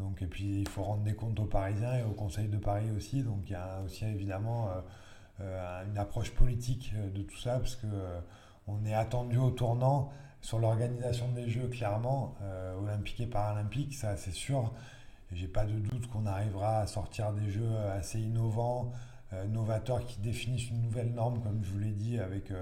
Donc, 0.00 0.22
et 0.22 0.26
puis 0.26 0.60
il 0.60 0.68
faut 0.68 0.82
rendre 0.82 1.02
des 1.02 1.14
comptes 1.14 1.38
aux 1.38 1.44
Parisiens 1.44 1.94
et 1.96 2.02
au 2.02 2.12
Conseil 2.12 2.48
de 2.48 2.56
Paris 2.56 2.90
aussi. 2.96 3.22
Donc 3.22 3.42
il 3.46 3.52
y 3.52 3.56
a 3.56 3.82
aussi 3.84 4.06
évidemment 4.06 4.68
euh, 4.68 4.80
euh, 5.40 5.84
une 5.86 5.98
approche 5.98 6.32
politique 6.32 6.92
euh, 6.96 7.10
de 7.10 7.22
tout 7.22 7.36
ça 7.36 7.58
parce 7.58 7.76
que 7.76 7.86
on 8.66 8.84
est 8.84 8.94
attendu 8.94 9.36
au 9.36 9.50
tournant 9.50 10.10
sur 10.40 10.58
l'organisation 10.58 11.28
des 11.32 11.48
Jeux 11.48 11.68
clairement, 11.68 12.34
olympiques 12.78 13.20
et 13.20 13.26
paralympiques, 13.26 13.94
ça 13.94 14.16
c'est 14.16 14.32
sûr. 14.32 14.72
J'ai 15.32 15.48
pas 15.48 15.64
de 15.64 15.78
doute 15.78 16.08
qu'on 16.08 16.26
arrivera 16.26 16.80
à 16.80 16.86
sortir 16.86 17.32
des 17.32 17.50
Jeux 17.50 17.76
assez 17.92 18.20
innovants, 18.20 18.92
novateurs 19.48 20.04
qui 20.06 20.18
définissent 20.20 20.70
une 20.70 20.82
nouvelle 20.82 21.12
norme 21.12 21.40
comme 21.42 21.62
je 21.62 21.70
vous 21.70 21.78
l'ai 21.78 21.92
dit 21.92 22.18
avec 22.18 22.52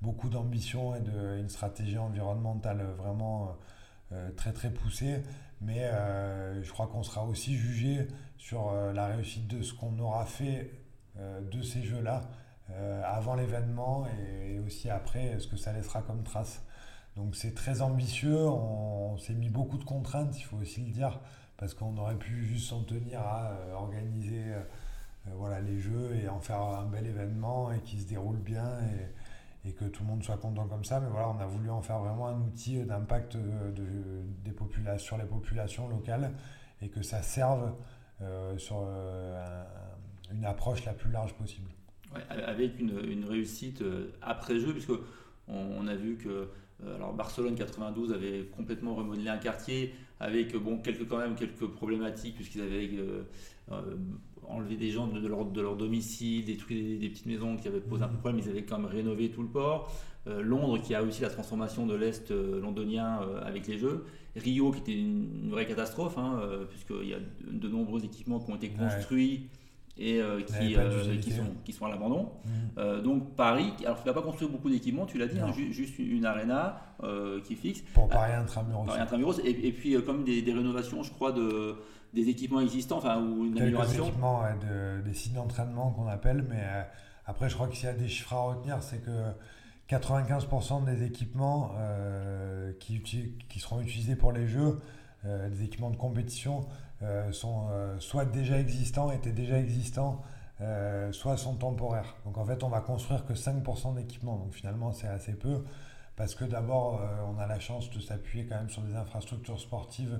beaucoup 0.00 0.28
d'ambition 0.28 0.94
et 0.94 1.00
de, 1.00 1.38
une 1.38 1.48
stratégie 1.48 1.98
environnementale 1.98 2.84
vraiment 2.96 3.56
euh, 4.12 4.30
très 4.36 4.52
très 4.52 4.70
poussée. 4.70 5.22
Mais 5.60 5.84
euh, 5.84 6.62
je 6.62 6.70
crois 6.70 6.86
qu'on 6.86 7.02
sera 7.02 7.24
aussi 7.24 7.56
jugé 7.56 8.06
sur 8.36 8.70
euh, 8.70 8.92
la 8.92 9.06
réussite 9.06 9.48
de 9.48 9.62
ce 9.62 9.72
qu'on 9.72 9.98
aura 9.98 10.24
fait 10.26 10.70
de 11.52 11.62
ces 11.62 11.84
jeux-là 11.84 12.22
avant 13.04 13.36
l'événement 13.36 14.04
et, 14.08 14.58
aussi 14.58 14.90
après 14.90 15.38
ce 15.38 15.46
que 15.46 15.56
ça 15.56 15.72
laissera 15.72 16.02
comme 16.02 16.24
trace. 16.24 16.60
Donc 17.16 17.36
c'est 17.36 17.54
très 17.54 17.80
ambitieux, 17.80 18.46
on, 18.46 19.16
s'est 19.18 19.34
mis 19.34 19.48
beaucoup 19.48 19.78
de 19.78 19.84
contraintes, 19.84 20.38
il 20.38 20.42
faut 20.42 20.56
aussi 20.56 20.84
le 20.84 20.90
dire, 20.90 21.20
parce 21.56 21.72
qu'on 21.74 21.96
aurait 21.96 22.18
pu 22.18 22.44
juste 22.44 22.68
s'en 22.68 22.82
tenir 22.82 23.20
à 23.20 23.56
organiser 23.74 24.52
voilà, 25.26 25.60
les 25.60 25.78
jeux 25.78 26.16
et 26.16 26.28
en 26.28 26.40
faire 26.40 26.60
un 26.60 26.86
bel 26.86 27.06
événement 27.06 27.72
et 27.72 27.80
qui 27.80 28.00
se 28.00 28.08
déroule 28.08 28.38
bien. 28.38 28.78
Et, 28.80 29.72
que 29.72 29.86
tout 29.86 30.02
le 30.02 30.10
monde 30.10 30.22
soit 30.22 30.36
content 30.36 30.66
comme 30.68 30.84
ça. 30.84 31.00
Mais 31.00 31.08
voilà, 31.08 31.30
on 31.30 31.38
a 31.40 31.46
voulu 31.46 31.70
en 31.70 31.80
faire 31.80 31.98
vraiment 31.98 32.26
un 32.26 32.38
outil 32.38 32.84
d'impact 32.84 33.38
de, 33.38 34.22
des 34.44 34.98
sur 34.98 35.16
les 35.16 35.24
populations 35.24 35.88
locales 35.88 36.32
et 36.82 36.90
que 36.90 37.02
ça 37.02 37.22
serve 37.22 37.72
euh, 38.22 38.56
sur 38.58 38.84
euh, 38.86 39.64
une 40.32 40.44
approche 40.44 40.84
la 40.84 40.92
plus 40.92 41.10
large 41.10 41.34
possible. 41.34 41.70
avec 42.46 42.78
une, 42.78 43.24
réussite 43.24 43.82
euh, 43.82 44.12
après-jeu, 44.22 44.72
puisque 44.72 44.92
on, 45.48 45.86
a 45.86 45.96
vu 45.96 46.16
que 46.16 46.50
alors 46.94 47.12
Barcelone 47.14 47.54
92 47.54 48.12
avait 48.12 48.44
complètement 48.56 48.94
remodelé 48.94 49.28
un 49.28 49.38
quartier 49.38 49.94
avec 50.20 50.56
bon 50.56 50.78
quelques 50.78 51.06
quand 51.08 51.18
même 51.18 51.34
quelques 51.34 51.66
problématiques 51.66 52.36
puisqu'ils 52.36 52.62
avaient 52.62 52.90
enlever 54.48 54.76
des 54.76 54.90
gens 54.90 55.06
de, 55.06 55.26
leur, 55.26 55.44
de 55.46 55.60
leur, 55.60 55.76
domicile, 55.76 56.44
des, 56.44 56.56
des, 56.98 57.08
petites 57.08 57.26
maisons 57.26 57.56
qui 57.56 57.68
avaient 57.68 57.80
posé 57.80 58.04
un 58.04 58.08
peu 58.08 58.14
de 58.14 58.20
problème, 58.20 58.42
ils 58.44 58.50
avaient 58.50 58.64
quand 58.64 58.78
même 58.78 58.90
rénové 58.90 59.30
tout 59.30 59.42
le 59.42 59.48
port. 59.48 59.90
Euh, 60.26 60.42
Londres 60.42 60.78
qui 60.80 60.94
a 60.94 61.02
aussi 61.02 61.20
la 61.20 61.28
transformation 61.28 61.86
de 61.86 61.94
l'Est 61.94 62.30
euh, 62.30 62.58
londonien 62.60 63.20
euh, 63.22 63.42
avec 63.44 63.66
les 63.66 63.78
Jeux. 63.78 64.06
Rio 64.36 64.72
qui 64.72 64.80
était 64.80 64.98
une, 64.98 65.50
vraie 65.50 65.66
catastrophe, 65.66 66.18
hein, 66.18 66.40
puisqu'il 66.68 67.08
y 67.08 67.14
a 67.14 67.18
de, 67.48 67.68
nombreux 67.68 68.04
équipements 68.04 68.40
qui 68.40 68.50
ont 68.50 68.56
été 68.56 68.70
construits. 68.70 69.48
Et 69.96 70.20
qui, 70.46 70.76
qui, 71.20 71.30
sont, 71.30 71.46
qui 71.64 71.72
sont 71.72 71.86
à 71.86 71.90
l'abandon. 71.90 72.32
Mmh. 72.44 73.02
donc 73.02 73.36
Paris, 73.36 73.72
alors 73.84 74.02
tu 74.02 74.08
n'as 74.08 74.14
pas 74.14 74.22
construit 74.22 74.48
beaucoup 74.48 74.68
d'équipements, 74.68 75.06
tu 75.06 75.18
l'as 75.18 75.28
dit, 75.28 75.38
hein, 75.38 75.52
juste 75.52 75.98
une 75.98 76.26
arena 76.26 76.80
qui 77.44 77.54
fixe. 77.54 77.82
Pour 77.92 78.08
Paris 78.08 78.32
Intramuros. 78.32 78.86
Paris 78.86 79.00
Intramuros. 79.00 79.38
Et, 79.44 79.50
et 79.50 79.72
puis 79.72 79.96
comme 80.04 80.24
des, 80.24 80.42
des, 80.42 80.52
rénovations, 80.52 81.02
je 81.02 81.12
crois, 81.12 81.30
de, 81.30 81.76
des 82.14 82.28
équipements 82.28 82.60
existants, 82.60 82.98
enfin, 82.98 83.20
ou 83.20 83.44
une 83.44 83.58
amélioration 83.58 84.04
équipements, 84.06 84.42
des 85.04 85.14
sites 85.14 85.34
d'entraînement 85.34 85.90
qu'on 85.90 86.06
appelle, 86.06 86.46
mais 86.48 86.62
euh, 86.62 86.82
après, 87.26 87.48
je 87.48 87.54
crois 87.54 87.68
qu'il 87.68 87.84
y 87.84 87.88
a 87.88 87.92
des 87.92 88.08
chiffres 88.08 88.32
à 88.32 88.40
retenir, 88.40 88.82
c'est 88.82 89.04
que 89.04 89.10
95% 89.90 90.84
des 90.84 91.04
équipements 91.04 91.72
euh, 91.78 92.72
qui, 92.78 93.00
qui, 93.02 93.58
seront 93.58 93.80
utilisés 93.80 94.16
pour 94.16 94.32
les 94.32 94.46
Jeux, 94.46 94.80
euh, 95.26 95.48
des 95.48 95.64
équipements 95.64 95.90
de 95.90 95.96
compétition, 95.96 96.66
sont 97.32 97.68
soit 97.98 98.24
déjà 98.24 98.58
existants, 98.58 99.10
étaient 99.10 99.32
déjà 99.32 99.58
existants, 99.58 100.22
soit 101.12 101.36
sont 101.36 101.54
temporaires. 101.54 102.16
Donc 102.24 102.38
en 102.38 102.46
fait, 102.46 102.62
on 102.62 102.70
va 102.70 102.80
construire 102.80 103.26
que 103.26 103.34
5% 103.34 103.94
d'équipements. 103.94 104.38
Donc 104.38 104.54
finalement, 104.54 104.90
c'est 104.90 105.08
assez 105.08 105.34
peu 105.34 105.64
parce 106.16 106.34
que 106.34 106.46
d'abord, 106.46 107.02
on 107.28 107.38
a 107.38 107.46
la 107.46 107.60
chance 107.60 107.90
de 107.90 108.00
s'appuyer 108.00 108.46
quand 108.46 108.54
même 108.54 108.70
sur 108.70 108.80
des 108.80 108.94
infrastructures 108.94 109.60
sportives 109.60 110.18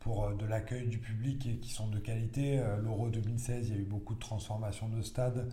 pour 0.00 0.24
euh, 0.24 0.34
de 0.34 0.46
l'accueil 0.46 0.86
du 0.86 0.98
public 0.98 1.46
et 1.46 1.58
qui 1.58 1.70
sont 1.70 1.88
de 1.88 1.98
qualité. 1.98 2.58
Euh, 2.58 2.80
L'Euro 2.80 3.08
2016, 3.08 3.68
il 3.68 3.74
y 3.74 3.78
a 3.78 3.80
eu 3.80 3.84
beaucoup 3.84 4.14
de 4.14 4.20
transformations 4.20 4.88
de 4.88 5.02
stades 5.02 5.48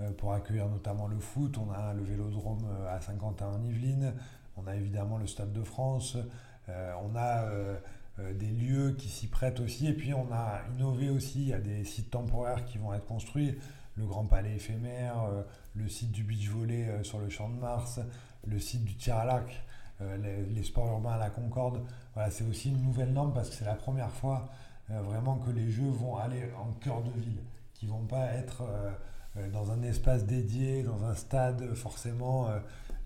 euh, 0.00 0.10
pour 0.12 0.32
accueillir 0.32 0.68
notamment 0.68 1.06
le 1.06 1.18
foot. 1.18 1.58
On 1.58 1.70
a 1.70 1.94
le 1.94 2.02
vélodrome 2.02 2.66
à 2.88 3.00
Saint-Quentin 3.00 3.46
en 3.46 3.62
Yvelines. 3.62 4.14
On 4.56 4.66
a 4.66 4.74
évidemment 4.74 5.18
le 5.18 5.26
Stade 5.26 5.52
de 5.52 5.62
France. 5.62 6.16
on 6.68 7.14
a 7.14 7.44
des 8.18 8.46
lieux 8.46 8.92
qui 8.92 9.08
s'y 9.08 9.26
prêtent 9.26 9.60
aussi. 9.60 9.86
Et 9.86 9.92
puis 9.92 10.14
on 10.14 10.32
a 10.32 10.60
innové 10.74 11.10
aussi. 11.10 11.42
Il 11.42 11.48
y 11.48 11.54
a 11.54 11.58
des 11.58 11.84
sites 11.84 12.10
temporaires 12.10 12.64
qui 12.64 12.78
vont 12.78 12.94
être 12.94 13.06
construits. 13.06 13.58
Le 13.96 14.06
Grand 14.06 14.26
Palais 14.26 14.56
éphémère, 14.56 15.26
le 15.74 15.88
site 15.88 16.12
du 16.12 16.22
beach 16.22 16.48
volley 16.48 16.86
sur 17.02 17.18
le 17.18 17.30
Champ 17.30 17.48
de 17.48 17.54
Mars, 17.54 18.00
le 18.46 18.58
site 18.58 18.84
du 18.84 18.94
tir 18.94 19.16
à 19.16 19.24
l'arc, 19.24 19.64
les, 20.00 20.62
sports 20.62 20.88
urbains 20.88 21.12
à 21.12 21.18
la 21.18 21.30
Concorde. 21.30 21.82
Voilà, 22.14 22.30
c'est 22.30 22.44
aussi 22.44 22.70
une 22.70 22.82
nouvelle 22.82 23.12
norme 23.12 23.32
parce 23.32 23.48
que 23.48 23.54
c'est 23.54 23.64
la 23.64 23.74
première 23.74 24.10
fois 24.10 24.50
euh, 24.90 25.00
vraiment 25.02 25.36
que 25.38 25.50
les 25.50 25.70
jeux 25.70 25.88
vont 25.88 26.16
aller 26.16 26.44
en 26.56 26.72
cœur 26.74 27.02
de 27.02 27.10
ville, 27.10 27.42
qui 27.74 27.86
vont 27.86 28.04
pas 28.06 28.26
être 28.34 28.62
euh, 28.62 28.90
euh, 29.36 29.50
dans 29.50 29.72
un 29.72 29.82
espace 29.82 30.24
dédié, 30.26 30.84
dans 30.84 31.04
un 31.04 31.14
stade 31.14 31.74
forcément. 31.74 32.48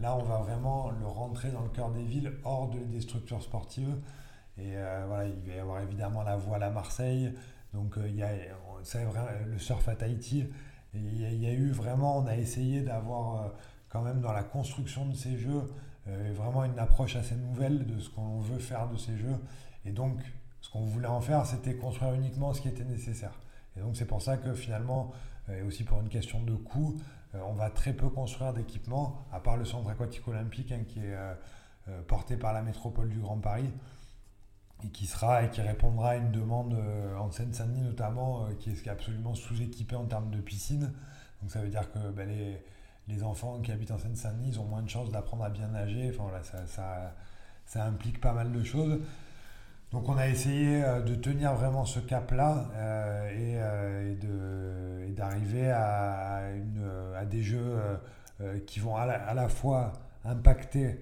là, 0.00 0.16
on 0.16 0.22
va 0.24 0.38
vraiment 0.38 0.90
le 0.90 1.06
rentrer 1.06 1.50
dans 1.50 1.62
le 1.62 1.70
cœur 1.70 1.90
des 1.90 2.02
villes, 2.02 2.32
hors 2.44 2.68
de, 2.68 2.78
des 2.78 3.00
structures 3.00 3.42
sportives. 3.42 3.96
Et 4.60 4.74
voilà, 5.06 5.26
il 5.26 5.48
va 5.48 5.56
y 5.56 5.58
avoir 5.58 5.80
évidemment 5.80 6.22
la 6.22 6.36
voile 6.36 6.62
à 6.62 6.70
Marseille. 6.70 7.32
Donc 7.72 7.94
il 8.04 8.16
y 8.16 8.22
a 8.22 8.30
le 9.46 9.58
surf 9.58 9.88
à 9.88 9.94
Tahiti. 9.94 10.46
Il 10.94 11.40
y 11.40 11.46
a 11.46 11.52
eu 11.52 11.70
vraiment, 11.70 12.18
on 12.18 12.26
a 12.26 12.36
essayé 12.36 12.82
d'avoir 12.82 13.52
quand 13.88 14.02
même 14.02 14.20
dans 14.20 14.32
la 14.32 14.42
construction 14.42 15.06
de 15.06 15.14
ces 15.14 15.36
jeux 15.36 15.62
euh, 16.08 16.32
vraiment 16.34 16.64
une 16.64 16.78
approche 16.78 17.16
assez 17.16 17.34
nouvelle 17.34 17.86
de 17.86 17.98
ce 18.00 18.08
qu'on 18.08 18.40
veut 18.40 18.58
faire 18.58 18.88
de 18.88 18.96
ces 18.96 19.16
jeux. 19.16 19.36
Et 19.84 19.92
donc, 19.92 20.18
ce 20.60 20.70
qu'on 20.70 20.84
voulait 20.84 21.06
en 21.06 21.20
faire, 21.20 21.46
c'était 21.46 21.74
construire 21.74 22.14
uniquement 22.14 22.52
ce 22.54 22.60
qui 22.60 22.68
était 22.68 22.84
nécessaire. 22.84 23.38
Et 23.76 23.80
donc, 23.80 23.96
c'est 23.96 24.06
pour 24.06 24.22
ça 24.22 24.36
que 24.36 24.54
finalement, 24.54 25.12
euh, 25.48 25.60
et 25.60 25.62
aussi 25.62 25.84
pour 25.84 26.00
une 26.00 26.08
question 26.08 26.42
de 26.42 26.54
coût, 26.54 26.96
euh, 27.34 27.40
on 27.46 27.52
va 27.52 27.70
très 27.70 27.92
peu 27.92 28.08
construire 28.08 28.52
d'équipements, 28.54 29.26
à 29.32 29.40
part 29.40 29.56
le 29.56 29.64
centre 29.64 29.90
aquatique 29.90 30.26
olympique 30.26 30.72
hein, 30.72 30.84
qui 30.86 31.00
est 31.00 31.16
porté 32.06 32.36
par 32.36 32.52
la 32.52 32.62
métropole 32.62 33.08
du 33.08 33.18
Grand 33.18 33.38
Paris 33.38 33.72
et 34.84 34.88
qui 34.88 35.06
sera 35.06 35.42
et 35.44 35.50
qui 35.50 35.60
répondra 35.60 36.10
à 36.10 36.16
une 36.16 36.30
demande 36.30 36.76
en 37.18 37.30
Seine-Saint-Denis 37.30 37.82
notamment, 37.82 38.46
qui 38.58 38.70
est 38.70 38.88
absolument 38.88 39.34
sous-équipé 39.34 39.96
en 39.96 40.06
termes 40.06 40.30
de 40.30 40.40
piscine. 40.40 40.92
Donc 41.40 41.50
ça 41.50 41.60
veut 41.60 41.68
dire 41.68 41.90
que 41.92 41.98
ben, 42.10 42.28
les, 42.28 42.62
les 43.08 43.22
enfants 43.22 43.60
qui 43.60 43.72
habitent 43.72 43.90
en 43.90 43.98
Seine-Saint-Denis, 43.98 44.58
ont 44.58 44.64
moins 44.64 44.82
de 44.82 44.88
chances 44.88 45.10
d'apprendre 45.10 45.44
à 45.44 45.50
bien 45.50 45.68
nager. 45.68 46.10
Enfin 46.12 46.24
voilà, 46.24 46.42
ça, 46.42 47.12
ça, 47.66 47.84
implique 47.84 48.20
pas 48.20 48.32
mal 48.32 48.52
de 48.52 48.62
choses. 48.62 49.00
Donc 49.90 50.08
on 50.08 50.16
a 50.16 50.28
essayé 50.28 50.82
de 51.04 51.14
tenir 51.16 51.54
vraiment 51.54 51.84
ce 51.84 51.98
cap-là 51.98 52.68
et, 53.32 53.54
et 53.54 55.12
d'arriver 55.12 55.70
à, 55.70 56.42
à, 57.16 57.24
des 57.24 57.42
jeux 57.42 57.76
qui 58.66 58.78
vont 58.80 58.96
à 58.96 59.06
la, 59.06 59.14
à 59.14 59.34
la 59.34 59.48
fois 59.48 59.92
impacter, 60.24 61.00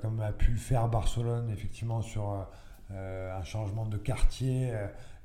comme 0.00 0.20
a 0.20 0.32
pu 0.32 0.56
faire 0.56 0.88
Barcelone, 0.88 1.50
effectivement, 1.50 2.02
sur 2.02 2.46
un 2.92 3.42
changement 3.44 3.86
de 3.86 3.96
quartier 3.96 4.72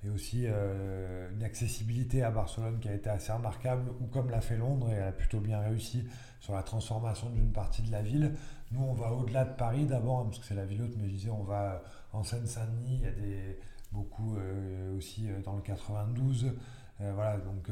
et 0.06 0.10
aussi 0.10 0.44
euh, 0.46 1.30
une 1.34 1.44
accessibilité 1.44 2.24
à 2.24 2.30
Barcelone 2.30 2.80
qui 2.80 2.90
a 2.90 2.94
été 2.94 3.10
assez 3.10 3.32
remarquable, 3.32 3.92
ou 4.02 4.06
comme 4.08 4.30
l'a 4.30 4.42
fait 4.42 4.58
Londres, 4.58 4.90
et 4.92 4.96
elle 4.96 5.08
a 5.08 5.12
plutôt 5.12 5.40
bien 5.40 5.60
réussi 5.60 6.08
sur 6.40 6.54
la 6.54 6.64
transformation 6.64 7.30
d'une 7.30 7.52
partie 7.52 7.82
de 7.82 7.92
la 7.92 8.02
ville. 8.02 8.34
Nous, 8.72 8.82
on 8.82 8.94
va 8.94 9.12
au-delà 9.12 9.46
de 9.46 9.54
Paris 9.54 9.86
d'abord, 9.86 10.20
hein, 10.20 10.26
parce 10.26 10.40
que 10.40 10.46
c'est 10.46 10.56
la 10.56 10.66
ville 10.66 10.84
haute, 10.84 10.96
mais 10.98 11.08
je 11.08 11.14
disais, 11.14 11.30
on 11.30 11.44
va 11.44 11.82
en 12.14 12.24
Seine-Saint-Denis, 12.24 13.00
il 13.00 13.02
y 13.02 13.08
a 13.08 13.12
des, 13.12 13.60
beaucoup 13.92 14.38
euh, 14.38 14.96
aussi 14.96 15.30
euh, 15.30 15.42
dans 15.42 15.56
le 15.56 15.62
92. 15.62 16.54
voilà, 17.00 17.38
donc 17.38 17.70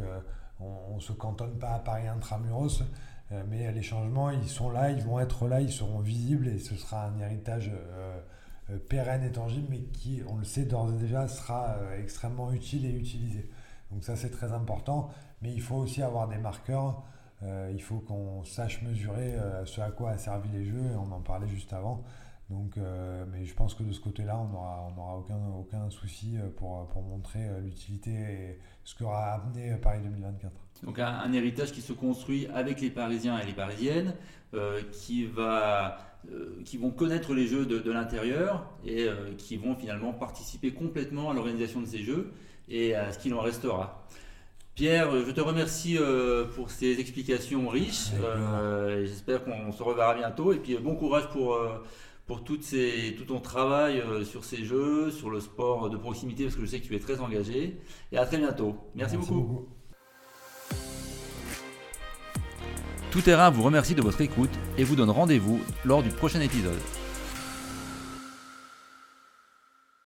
on 0.59 0.95
ne 0.95 0.99
se 0.99 1.13
cantonne 1.13 1.57
pas 1.57 1.75
à 1.75 1.79
Paris 1.79 2.07
intramuros, 2.07 2.83
mais 3.47 3.71
les 3.71 3.81
changements, 3.81 4.29
ils 4.31 4.49
sont 4.49 4.69
là, 4.69 4.91
ils 4.91 5.01
vont 5.01 5.19
être 5.19 5.47
là, 5.47 5.61
ils 5.61 5.71
seront 5.71 5.99
visibles, 5.99 6.47
et 6.47 6.59
ce 6.59 6.75
sera 6.75 7.05
un 7.05 7.19
héritage 7.19 7.71
euh, 7.73 8.19
pérenne 8.89 9.23
et 9.23 9.31
tangible, 9.31 9.67
mais 9.69 9.79
qui, 9.79 10.21
on 10.27 10.37
le 10.37 10.43
sait 10.43 10.65
d'ores 10.65 10.91
et 10.93 10.97
déjà, 10.97 11.27
sera 11.27 11.75
euh, 11.77 12.01
extrêmement 12.01 12.51
utile 12.51 12.85
et 12.85 12.91
utilisé. 12.91 13.49
Donc 13.91 14.03
ça, 14.03 14.15
c'est 14.15 14.31
très 14.31 14.51
important, 14.51 15.09
mais 15.41 15.51
il 15.53 15.61
faut 15.61 15.75
aussi 15.75 16.01
avoir 16.01 16.27
des 16.27 16.37
marqueurs. 16.37 17.03
Euh, 17.43 17.71
il 17.73 17.81
faut 17.81 17.99
qu'on 17.99 18.43
sache 18.43 18.81
mesurer 18.81 19.35
ce 19.65 19.81
à 19.81 19.91
quoi 19.91 20.11
a 20.11 20.17
servi 20.17 20.49
les 20.49 20.65
jeux, 20.65 20.91
et 20.91 20.95
on 20.95 21.11
en 21.11 21.21
parlait 21.21 21.47
juste 21.47 21.73
avant. 21.73 22.03
Donc, 22.49 22.77
mais 23.31 23.45
je 23.45 23.53
pense 23.55 23.73
que 23.73 23.83
de 23.83 23.91
ce 23.91 23.99
côté-là, 23.99 24.37
on 24.37 24.47
n'aura 24.49 24.87
on 24.95 24.99
aura 24.99 25.17
aucun, 25.17 25.39
aucun 25.57 25.89
souci 25.89 26.35
pour, 26.57 26.87
pour 26.87 27.01
montrer 27.01 27.47
l'utilité 27.61 28.11
et 28.11 28.59
ce 28.83 28.95
qu'aura 28.95 29.35
amené 29.35 29.75
Paris 29.77 30.01
2024. 30.03 30.51
Donc 30.83 30.99
un, 30.99 31.07
un, 31.07 31.33
héritage 31.33 31.71
qui 31.71 31.81
se 31.81 31.93
construit 31.93 32.47
avec 32.53 32.81
les 32.81 32.91
Parisiens 32.91 33.39
et 33.39 33.45
les 33.45 33.53
Parisiennes, 33.53 34.13
qui 34.91 35.25
va 35.25 35.97
euh, 36.31 36.61
qui 36.63 36.77
vont 36.77 36.89
connaître 36.89 37.33
les 37.33 37.47
jeux 37.47 37.65
de, 37.65 37.91
l'intérieur 37.91 38.65
et 38.85 39.03
euh, 39.03 39.33
qui 39.37 39.57
vont 39.57 39.75
finalement 39.75 40.13
participer 40.13 40.71
complètement 40.71 41.29
à 41.29 41.33
l'organisation 41.33 41.81
de 41.81 41.85
ces 41.85 41.97
jeux 41.97 42.31
et 42.69 42.95
à 42.95 43.11
ce 43.11 43.19
qu'il 43.19 43.33
en 43.33 43.41
restera. 43.41 44.07
Pierre, 44.73 45.11
je 45.25 45.31
te 45.31 45.41
remercie 45.41 45.97
euh, 45.97 46.45
pour 46.45 46.71
ces 46.71 46.97
explications 47.01 47.67
riches. 47.67 48.11
J'espère 49.03 49.43
qu'on 49.43 49.73
se 49.73 49.83
reverra 49.83 50.15
bientôt. 50.15 50.53
Et 50.53 50.59
puis 50.59 50.77
bon 50.77 50.95
courage 50.95 51.27
pour, 51.29 51.59
pour 52.25 52.43
toutes 52.43 52.63
ces, 52.63 53.15
tout 53.17 53.25
ton 53.25 53.39
travail 53.39 54.01
sur 54.25 54.45
ces 54.45 54.63
jeux, 54.63 55.11
sur 55.11 55.29
le 55.29 55.39
sport 55.39 55.89
de 55.89 55.97
proximité, 55.97 56.45
parce 56.45 56.55
que 56.55 56.61
je 56.61 56.67
sais 56.67 56.79
que 56.79 56.87
tu 56.87 56.95
es 56.95 56.99
très 56.99 57.19
engagé. 57.19 57.79
Et 58.11 58.17
à 58.17 58.25
très 58.25 58.37
bientôt. 58.37 58.77
Merci, 58.95 59.17
beaucoup. 59.17 59.67
Tout 63.11 63.21
Terrain 63.21 63.51
vous 63.51 63.61
remercie 63.61 63.93
de 63.93 64.01
votre 64.01 64.21
écoute 64.21 64.49
et 64.77 64.83
vous 64.83 64.95
donne 64.95 65.11
rendez-vous 65.11 65.59
lors 65.85 66.01
du 66.01 66.09
prochain 66.09 66.41
épisode. 66.41 66.79